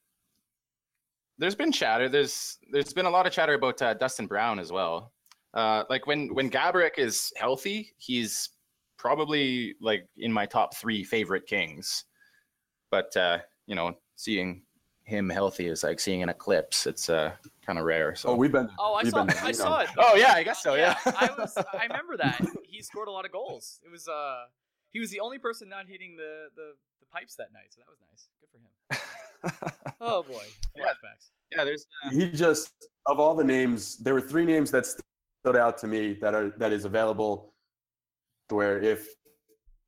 [1.38, 2.10] there's been chatter.
[2.10, 5.12] There's there's been a lot of chatter about uh, Dustin Brown as well.
[5.54, 8.50] Uh, like when when Gaborik is healthy, he's
[8.98, 12.06] probably like in my top three favorite Kings.
[12.92, 14.64] But uh, you know, seeing
[15.04, 16.88] him healthy is like seeing an eclipse.
[16.88, 17.34] It's uh,
[17.66, 18.16] kind of rare.
[18.16, 18.70] So Oh, we've been.
[18.80, 19.26] Oh, I saw.
[19.26, 19.90] been I saw it.
[19.98, 20.76] Oh yeah, I guess so.
[20.76, 20.96] Yeah.
[21.06, 21.56] I was.
[21.58, 23.80] I remember that he scored a lot of goals.
[23.86, 24.08] It was.
[24.08, 24.46] Uh,
[24.92, 26.74] he was the only person not hitting the the, the
[27.14, 28.28] pipes that night, so that was nice.
[28.42, 29.72] Good for him.
[30.02, 30.44] Oh boy,
[30.76, 30.84] Yeah.
[30.86, 31.30] flashbacks.
[31.56, 32.72] yeah, there's uh, he just
[33.08, 36.50] of all the names there were three names that stood out to me that are
[36.58, 37.54] that is available
[38.50, 39.08] where if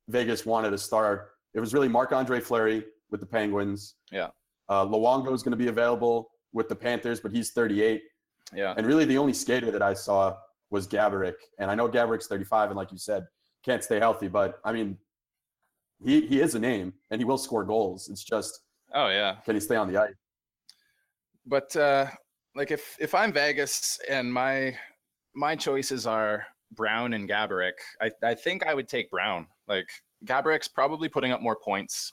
[0.08, 4.28] vegas wanted a star it was really marc andre fleury with the penguins Yeah.
[4.68, 8.02] uh Luongo is going to be available with the panthers but he's 38
[8.54, 8.74] yeah.
[8.76, 10.36] and really the only skater that i saw
[10.70, 13.24] was gaborik and i know gaborik's 35 and like you said
[13.64, 14.96] can't stay healthy but i mean
[16.04, 18.08] he he is a name and he will score goals.
[18.08, 18.60] It's just
[18.94, 19.36] Oh yeah.
[19.44, 20.14] can he stay on the ice?
[21.46, 22.06] But uh
[22.56, 24.74] like if if i'm vegas and my
[25.34, 29.46] my choices are brown and gaborik i i think i would take brown.
[29.68, 29.88] Like
[30.24, 32.10] gaborik's probably putting up more points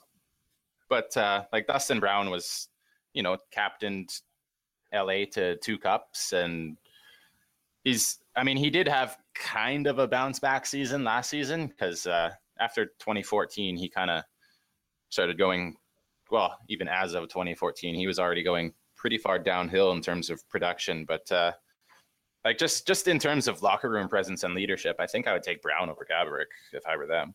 [0.90, 2.68] but uh like dustin brown was
[3.14, 4.10] you know captained
[4.92, 6.76] la to two cups and
[7.82, 12.06] he's i mean he did have kind of a bounce back season last season because
[12.06, 12.30] uh
[12.60, 14.22] after 2014 he kind of
[15.08, 15.76] started going
[16.30, 20.48] well even as of 2014 he was already going pretty far downhill in terms of
[20.48, 21.04] production.
[21.04, 21.52] But uh,
[22.44, 25.42] like just just in terms of locker room presence and leadership, I think I would
[25.42, 27.34] take Brown over Gaborik if I were them.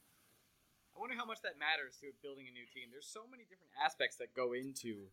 [0.95, 2.89] I wonder how much that matters to building a new team.
[2.91, 5.05] There's so many different aspects that go into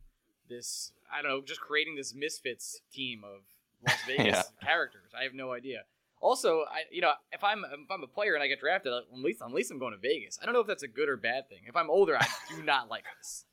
[0.48, 0.92] this.
[1.12, 3.42] I don't know, just creating this misfits team of
[3.86, 4.42] Las Vegas Yeah.
[4.66, 5.12] characters.
[5.18, 5.82] I have no idea.
[6.20, 9.04] Also, I you know if I'm if I'm a player and I get drafted, at
[9.12, 10.38] least at least I'm going to Vegas.
[10.40, 11.60] I don't know if that's a good or bad thing.
[11.66, 13.44] If I'm older, I do not like this.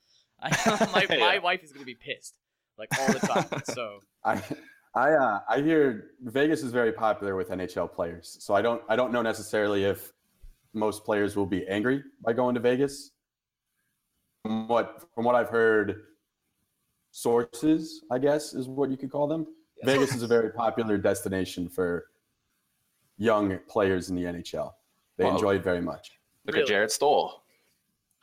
[0.41, 0.49] I,
[0.93, 1.39] my my Yeah.
[1.39, 2.35] wife is going to be pissed
[2.77, 3.45] like all the time.
[3.63, 4.41] So I
[4.95, 8.95] I uh, I hear Vegas is very popular with NHL players, so I don't I
[8.95, 10.13] don't know necessarily if
[10.73, 13.11] most players will be angry by going to Vegas.
[14.43, 16.03] From what from what I've heard,
[17.11, 19.47] sources I guess is what you could call them.
[19.83, 22.05] Vegas is a very popular destination for
[23.17, 24.73] young players in the NHL.
[25.17, 26.11] They Well- enjoy it very much.
[26.45, 26.73] Look Really?
[26.73, 27.43] at Jarret Stoll.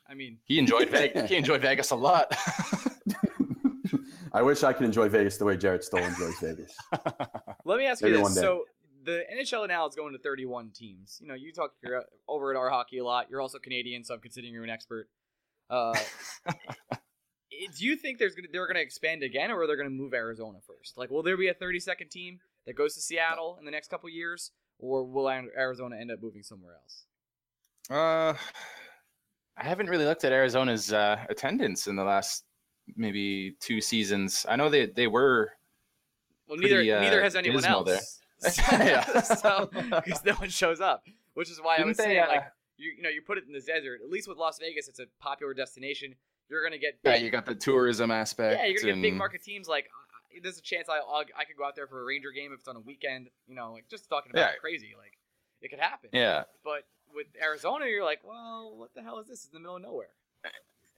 [0.08, 1.30] I mean, He enjoyed Vegas.
[1.30, 2.34] he enjoyed Vegas a lot.
[4.32, 6.72] I wish I could enjoy Vegas the way Jarret Stoll enjoys Vegas.
[7.64, 8.34] Let me ask you this.
[8.34, 8.64] So
[9.04, 11.18] the NHL now is going to 31 teams.
[11.20, 13.28] You know, you talk you're over at our hockey a lot.
[13.30, 15.08] You're also Canadian, so I'm considering you're an expert.
[15.68, 15.98] Uh,
[17.76, 20.58] do you think there's gonna they're gonna expand again, or are they gonna move Arizona
[20.66, 20.96] first?
[20.96, 23.88] Like, will there be a 30 second team that goes to Seattle in the next
[23.90, 27.04] couple years, or will Arizona end up moving somewhere else?
[27.90, 28.34] uh,
[29.56, 32.44] I haven't really looked at Arizona's uh, attendance in the last
[32.96, 34.46] maybe two seasons.
[34.48, 35.52] I know they they were
[36.48, 38.18] Well, neither Pretty, uh, neither has anyone else.
[38.70, 39.20] Yeah.
[39.20, 41.04] so because no one shows up,
[41.34, 42.44] which is why I Didn't was they, saying like uh,
[42.78, 44.00] you you know you put it in the desert.
[44.02, 46.14] At least with Las Vegas, it's a popular destination.
[46.48, 47.16] You're gonna get yeah.
[47.16, 48.58] You got the tourism aspect.
[48.58, 49.68] yeah, you're gonna get big market teams.
[49.68, 49.90] Like
[50.42, 52.60] there's a chance I I'll, I could go out there for a Ranger game if
[52.60, 53.28] it's on a weekend.
[53.48, 54.52] You know, like just talking about Yeah.
[54.54, 54.94] it crazy.
[54.96, 55.18] Like
[55.62, 56.10] it could happen.
[56.12, 59.44] Yeah, But with Arizona, you're like, well, what the hell is this?
[59.44, 60.10] It's in the middle of nowhere.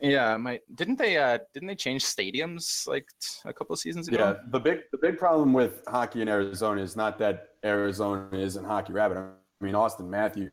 [0.01, 0.37] yeah.
[0.37, 4.19] My didn't they uh didn't they change stadiums like t- a couple of seasons ago?
[4.19, 8.65] Yeah, the big the big problem with hockey in Arizona is not that Arizona isn't
[8.65, 9.17] hockey rabid.
[9.19, 9.31] I
[9.65, 10.51] mean, Auston Matthews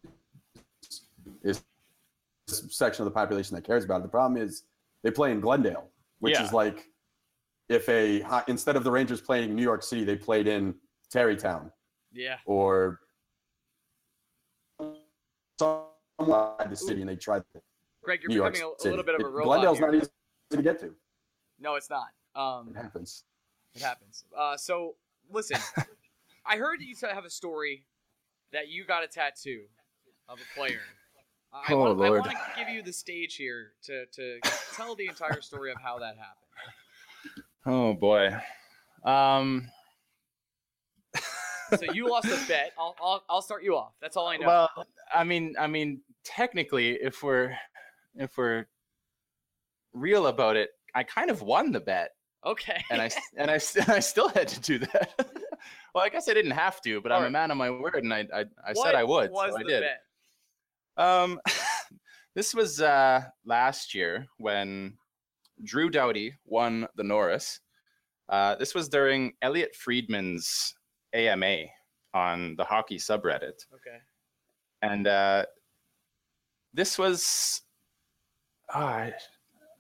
[1.44, 1.64] is
[2.48, 4.04] a section of the population that cares about it.
[4.04, 4.64] The problem is
[5.04, 6.46] they play in Glendale, which Yeah.
[6.46, 6.86] is like
[7.70, 10.74] if a instead of the Rangers playing New York City, they played in
[11.12, 11.72] Tarrytown
[12.12, 12.38] Yeah.
[12.46, 13.00] or
[15.60, 17.44] somewhere in the city, and they tried
[18.04, 18.90] Greg, you're New York becoming a, a City.
[18.90, 19.46] little bit of a robot.
[19.46, 19.88] Glendale's here.
[19.88, 20.10] not easy
[20.52, 20.94] to get to.
[21.60, 22.08] No, it's not.
[22.36, 23.24] Um, It happens.
[23.76, 24.24] It happens.
[24.38, 24.96] Uh, so
[25.30, 25.60] listen,
[26.46, 27.86] I heard you have a story
[28.52, 29.64] that you got a tattoo
[30.28, 30.80] of a player.
[31.52, 34.40] I, Oh, I want to give you the stage here to, to
[34.76, 36.49] tell the entire story of how that happened.
[37.66, 38.36] Oh boy.
[39.04, 39.70] Um.
[41.78, 42.72] So you lost a bet.
[42.80, 43.94] I'll, I'll, I'll start you off.
[44.02, 44.48] That's all I know.
[44.48, 44.70] Well,
[45.14, 47.56] I mean, I mean, technically, if we're
[48.16, 48.66] if we're
[49.94, 52.12] real about it, I kind of won the bet,
[52.46, 52.84] okay.
[52.90, 55.14] and I and I, I still had to do that.
[55.94, 58.14] well, I guess I didn't have to, but I'm a man of my word, and
[58.14, 59.84] I I, I What said I would, Was so I did.
[59.84, 61.06] bet?
[61.06, 61.40] Um,
[62.36, 64.98] this was uh, last year when
[65.64, 67.60] Drew Doughty won the Norris.
[68.30, 70.76] Uh, this was during Elliotte Friedman's
[71.14, 71.66] AMA
[72.14, 73.98] on the hockey subreddit, Okay.
[74.82, 75.46] and uh,
[76.74, 77.62] this was
[78.74, 79.14] ah, I,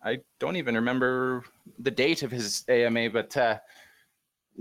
[0.04, 1.44] I don't even remember
[1.78, 3.60] the date of his AMA, but uh,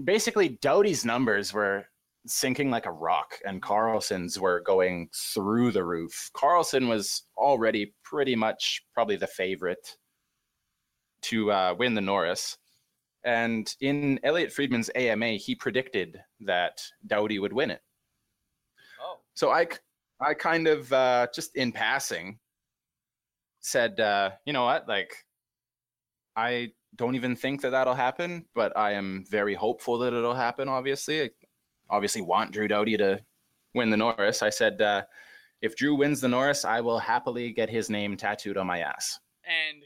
[0.04, 1.86] basically Doughty's numbers were
[2.26, 6.30] sinking like a rock, and Carlson's were going through the roof.
[6.34, 9.96] Carlson was already pretty much probably the favorite
[11.22, 12.56] to uh, win the Norris.
[13.24, 17.80] And in Elliotte Friedman's AMA, he predicted that Doughty would win it.
[19.02, 19.18] Oh.
[19.34, 19.66] So I,
[20.20, 22.38] I kind of uh, just in passing
[23.60, 25.12] said, uh, you know what, like,
[26.36, 30.68] I don't even think that that'll happen, but I am very hopeful that it'll happen.
[30.68, 31.30] Obviously, I
[31.90, 33.20] obviously want Drew Doughty to
[33.74, 34.42] win the Norris.
[34.42, 35.02] I said, uh,
[35.60, 39.18] if Drew wins the Norris, I will happily get his name tattooed on my ass.
[39.44, 39.82] And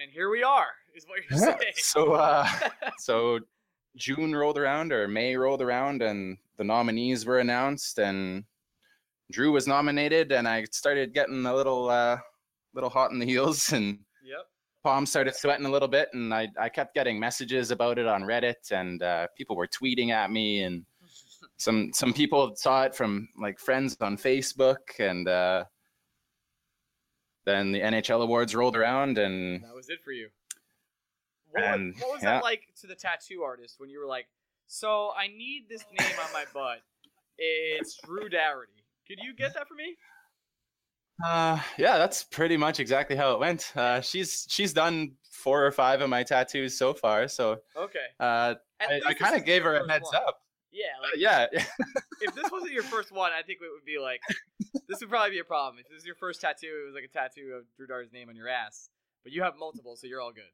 [0.00, 1.72] and here we are, is what you're saying.
[1.76, 2.48] So, uh,
[2.98, 3.38] so
[3.96, 8.44] June rolled around or May rolled around, and the nominees were announced, and
[9.30, 12.18] Drew was nominated, and I started getting a little, uh,
[12.74, 14.46] little hot in the heels, and yep.
[14.82, 18.22] palms started sweating a little bit, and I, I kept getting messages about it on
[18.22, 20.84] Reddit, and uh, people were tweeting at me, and
[21.58, 25.64] some some people saw it from like friends on Facebook, and uh,
[27.44, 30.28] then the NHL awards rolled around, and That was it for you.
[31.50, 32.34] What, And, what was yeah.
[32.34, 34.26] that like to the tattoo artist when you were like,
[34.66, 36.78] so I need this name on my butt.
[37.38, 38.68] It's Drew Doughty.
[39.08, 39.96] Could you get that for me?
[41.24, 43.72] Uh, yeah, that's pretty much exactly how it went.
[43.76, 47.98] Uh, she's she's done four or five of my tattoos so far, so Okay.
[48.20, 50.22] uh, I, I kind of gave her a heads one.
[50.22, 50.40] up.
[50.72, 51.46] Yeah, Uh, yeah,
[52.20, 54.20] if this wasn't your first one, I think it would be like
[54.88, 55.80] this would probably be a problem.
[55.80, 58.28] If this is your first tattoo, it was like a tattoo of Drew Doughty's name
[58.28, 58.88] on your ass.
[59.24, 60.44] But you have multiple, so you're all good.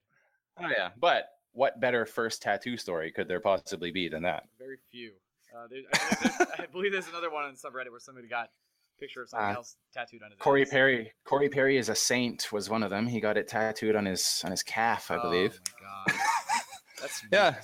[0.58, 0.90] oh yeah.
[0.98, 4.44] But what better first tattoo story could there possibly be than that?
[4.58, 5.12] Very few.
[5.56, 8.46] Uh, there's, I, believe there's, I believe there's another one on subreddit where somebody got
[8.48, 10.70] a picture of something Uh, else tattooed on his Corey ass.
[10.70, 11.12] Perry.
[11.24, 13.06] Corey Perry is a saint was one of them.
[13.06, 15.60] He got it tattooed on his on his calf, I believe.
[15.82, 16.20] Oh my god.
[17.00, 17.54] That's yeah.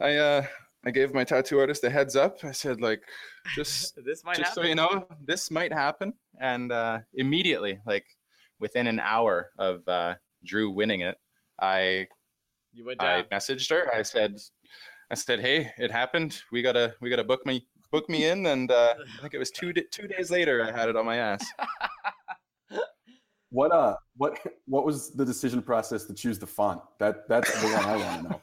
[0.00, 0.46] I uh
[0.86, 2.44] I gave my tattoo artist a heads up.
[2.44, 3.02] I said like
[3.54, 4.62] just This might just happen.
[4.62, 6.12] so you know, this might happen.
[6.40, 8.04] And uh, immediately, like
[8.60, 10.14] within an hour of uh,
[10.44, 11.16] Drew winning it,
[11.60, 12.06] I
[12.72, 13.92] You went I messaged her.
[13.94, 14.38] I said,
[15.10, 16.40] I said, hey, it happened.
[16.52, 18.46] We gotta we gotta book me book me in.
[18.46, 21.16] And uh, I think it was two two days later, I had it on my
[21.16, 21.44] ass.
[23.54, 26.80] What uh what what was the decision process to choose the font?
[26.98, 28.42] That that's the one I want to know.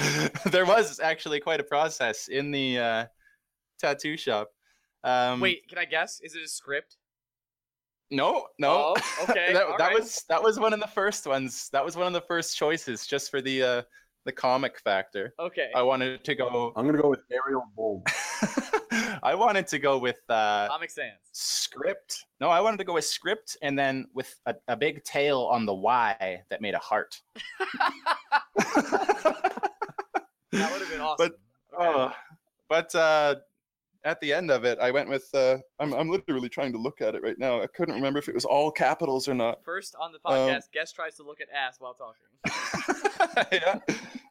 [0.46, 3.06] there was actually quite a process in the uh,
[3.78, 4.50] tattoo shop.
[5.04, 6.20] Um, Wait, can I guess?
[6.22, 6.96] Is it a script?
[8.10, 8.94] no, no.
[8.96, 9.98] Oh, okay, that, that right.
[9.98, 11.68] was that was one of the first ones.
[11.72, 13.82] That was one of the first choices, just for the uh,
[14.24, 15.32] the comic factor.
[15.38, 15.70] Okay.
[15.74, 16.72] I wanted to go.
[16.76, 18.06] I'm gonna go with Arial Bold.
[19.22, 21.12] I wanted to go with uh, Comic Sans.
[21.32, 22.24] script.
[22.40, 25.66] No, I wanted to go with script, and then with a, a big tail on
[25.66, 27.20] the Y that made a heart.
[30.52, 31.30] That would have been awesome.
[31.70, 32.12] But uh,
[32.68, 33.34] but uh,
[34.04, 35.28] at the end of it, I went with.
[35.34, 37.62] Uh, I'm I'm literally trying to look at it right now.
[37.62, 39.64] I couldn't remember if it was all capitals or not.
[39.64, 43.48] First on the um, podcast, guest tries to look at ass while talking.
[43.52, 43.78] yeah.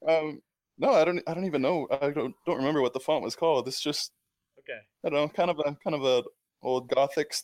[0.07, 0.41] Um,
[0.78, 1.22] no, I don't.
[1.28, 1.88] I don't even know.
[2.01, 3.67] I don't don't remember what the font was called.
[3.67, 4.11] It's just
[4.59, 4.80] Okay.
[5.05, 6.24] I don't know, kind of a kind of a
[6.61, 7.28] old gothic.
[7.32, 7.43] s-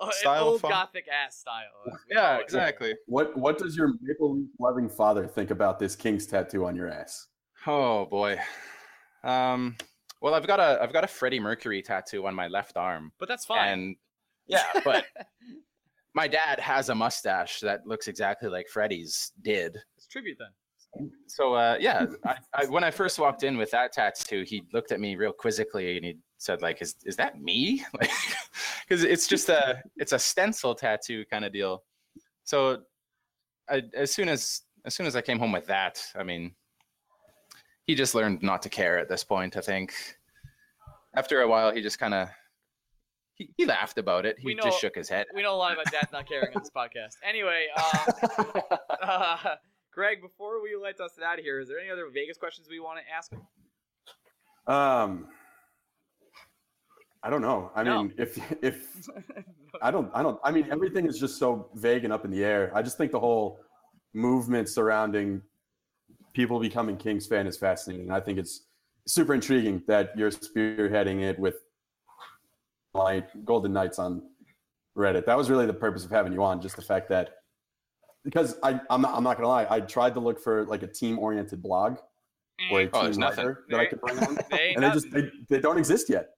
[0.00, 0.74] Oh, an Style old font.
[0.74, 1.62] gothic ass style.
[2.10, 2.94] Yeah, exactly.
[3.06, 6.88] What what does your Maple Leaf loving father think about this King's tattoo on your
[6.90, 7.28] ass?
[7.66, 8.38] Oh boy.
[9.22, 9.76] Um.
[10.20, 13.28] Well, I've got a I've got a Freddie Mercury tattoo on my left arm, But
[13.28, 13.68] that's fine.
[13.68, 13.96] and
[14.46, 15.04] yeah, but
[16.14, 19.76] my dad has a mustache that looks exactly like Freddie's did.
[19.96, 21.10] it's tribute then.
[21.26, 24.92] So uh, yeah, I, I, when I first walked in with that tattoo, he looked
[24.92, 28.10] at me real quizzically and he said like, "Is is that me?" Like,
[28.88, 31.82] because it's just a it's a stencil tattoo kind of deal.
[32.44, 32.82] So
[33.68, 36.54] I, as soon as as soon as I came home with that, I mean,
[37.86, 39.56] he just learned not to care at this point.
[39.56, 39.92] I think
[41.14, 42.28] after a while, he just kind of
[43.34, 44.36] he, he laughed about it.
[44.38, 45.26] He know- just shook his head.
[45.34, 47.16] We know a lot about dads not caring on this podcast.
[47.28, 47.66] Anyway,
[48.30, 48.52] um,
[49.02, 49.36] uh,
[49.92, 52.80] Greg, before we let Dustin out of here, is there any other Vegas questions we
[52.80, 53.42] want to ask him?
[54.66, 55.28] Um,
[57.22, 57.70] I don't know.
[57.74, 58.02] I No.
[58.04, 59.08] mean, if if
[59.82, 60.38] I don't, I don't.
[60.44, 62.70] I mean, everything is just so vague and up in the air.
[62.74, 63.58] I just think the whole
[64.14, 65.42] movement surrounding
[66.34, 68.10] people becoming Kings fan is fascinating.
[68.10, 68.66] I think it's
[69.06, 71.56] super intriguing that you're spearheading it with
[72.92, 74.22] like Golden Knights on
[74.96, 75.26] Reddit.
[75.26, 77.36] That was really the purpose of having you on, just the fact that
[78.24, 80.86] because I, I'm not, I'm not gonna lie, I tried to look for like a
[80.86, 81.98] team oriented blog
[82.70, 83.46] or a Oh, there's team nothing.
[83.46, 86.08] writer that I could bring on, They ain't and they just they, they don't exist
[86.08, 86.30] yet.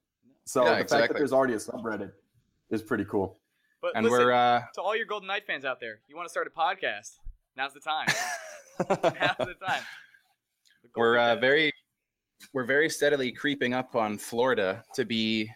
[0.45, 2.11] So Yeah, the fact that there's already a subreddit
[2.71, 3.39] is pretty cool.
[3.81, 6.25] But And listen, we're uh, to all your Golden Knight fans out there, you want
[6.25, 7.17] to start a podcast?
[7.55, 8.07] Now's the time.
[8.89, 9.83] Now's the time.
[10.95, 11.71] We're uh, very
[12.53, 15.51] we're very steadily creeping up on Florida to be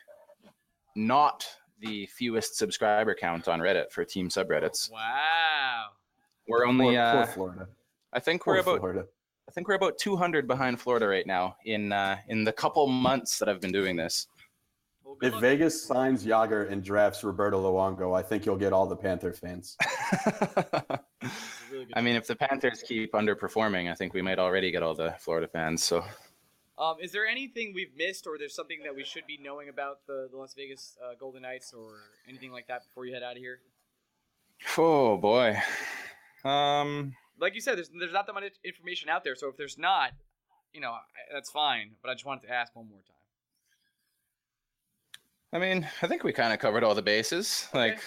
[0.96, 1.48] not
[1.80, 4.92] the fewest subscriber count on Reddit for team subreddits.
[4.92, 5.86] Wow.
[6.48, 7.68] We're only Poor, poor uh, Florida.
[8.14, 9.06] I think Poor we're about Florida.
[9.48, 13.40] I think we're about 200 behind Florida right now in uh, in the couple months
[13.40, 14.28] that I've been doing this.
[15.04, 15.42] Well, If luck.
[15.42, 19.78] Vegas signs Jagr and drafts Roberto Luongo, I think you'll get all the Panther fans.
[21.82, 21.98] Really good.
[21.98, 25.16] I mean, if the Panthers keep underperforming, I think we might already get all the
[25.20, 25.84] Florida fans.
[25.84, 26.06] So
[26.78, 30.06] Um, is there anything we've missed, or there's something that we should be knowing about
[30.08, 31.90] the, the Las Vegas uh, Golden Knights, or
[32.30, 33.62] anything like that before you head out of here?
[34.78, 35.58] Oh boy.
[36.44, 39.36] Um Like you said, there's there's not that much information out there.
[39.36, 40.12] So if there's not,
[40.74, 40.96] you know,
[41.34, 41.96] that's fine.
[42.04, 43.16] But I just wanted to ask one more time.
[45.54, 47.68] I mean, I think we kind of covered all the bases.
[47.74, 48.00] Like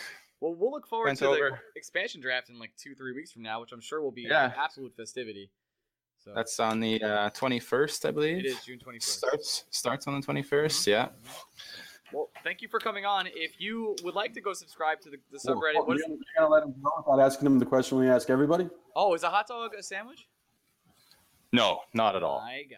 [0.45, 3.41] Well, we'll look forward Went to the expansion draft in like two, three weeks from
[3.41, 4.53] now, which I'm sure will be Yeah.
[4.59, 5.49] absolute festivity.
[6.19, 8.39] So that's on the uh, 21st, I believe.
[8.41, 9.03] it is June 21st.
[9.03, 10.87] Starts starts on the 21st.
[10.87, 11.09] Yeah.
[12.13, 13.27] Well, thank you for coming on.
[13.27, 16.09] If you would like to go subscribe to the, the Well, subreddit, what is, you're
[16.09, 18.69] gonna- you're gonna let him go without asking him the question we ask everybody?
[18.95, 20.29] oh, is a hot dog a sandwich?
[21.53, 22.41] No, not at all.
[22.43, 22.77] My guy,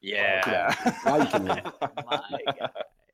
[0.00, 0.74] Yeah.
[1.06, 1.64] Now you can leave.
[2.06, 2.68] my guy.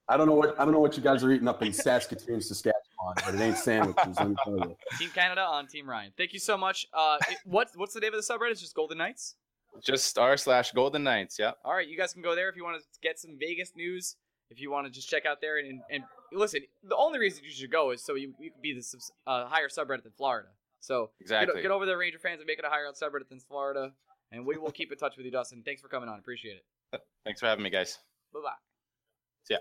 [0.09, 2.41] I don't know what I don't know what you guys are eating up in Saskatoon,
[2.41, 4.17] Saskatchewan, but it ain't sandwiches.
[4.19, 4.77] Let me tell you.
[4.99, 6.13] Team Canada on Team Ryan.
[6.17, 6.87] Thank you so much.
[6.95, 8.53] Uh, it, what what's the name of the subreddit?
[8.53, 9.35] It's just Golden Knights.
[9.85, 11.39] Just r slash Golden Knights.
[11.39, 11.53] Yeah.
[11.65, 14.17] All right, you guys can go there if you want to get some Vegas news.
[14.51, 17.51] If you want to just check out there and, and listen, the only reason you
[17.51, 20.49] should go is so you, you can be the subs- uh, higher subreddit than Florida.
[20.81, 21.61] So get, Exactly.
[21.63, 23.93] get over there, Ranger fans, and make it a higher subreddit than Florida.
[24.33, 25.63] And we will keep in touch with you, Dustin.
[25.67, 26.19] Thanks for coming on.
[26.19, 27.03] Appreciate it.
[27.25, 27.99] Thanks for having me, guys.
[28.33, 28.51] Bye bye.
[29.45, 29.61] See ya.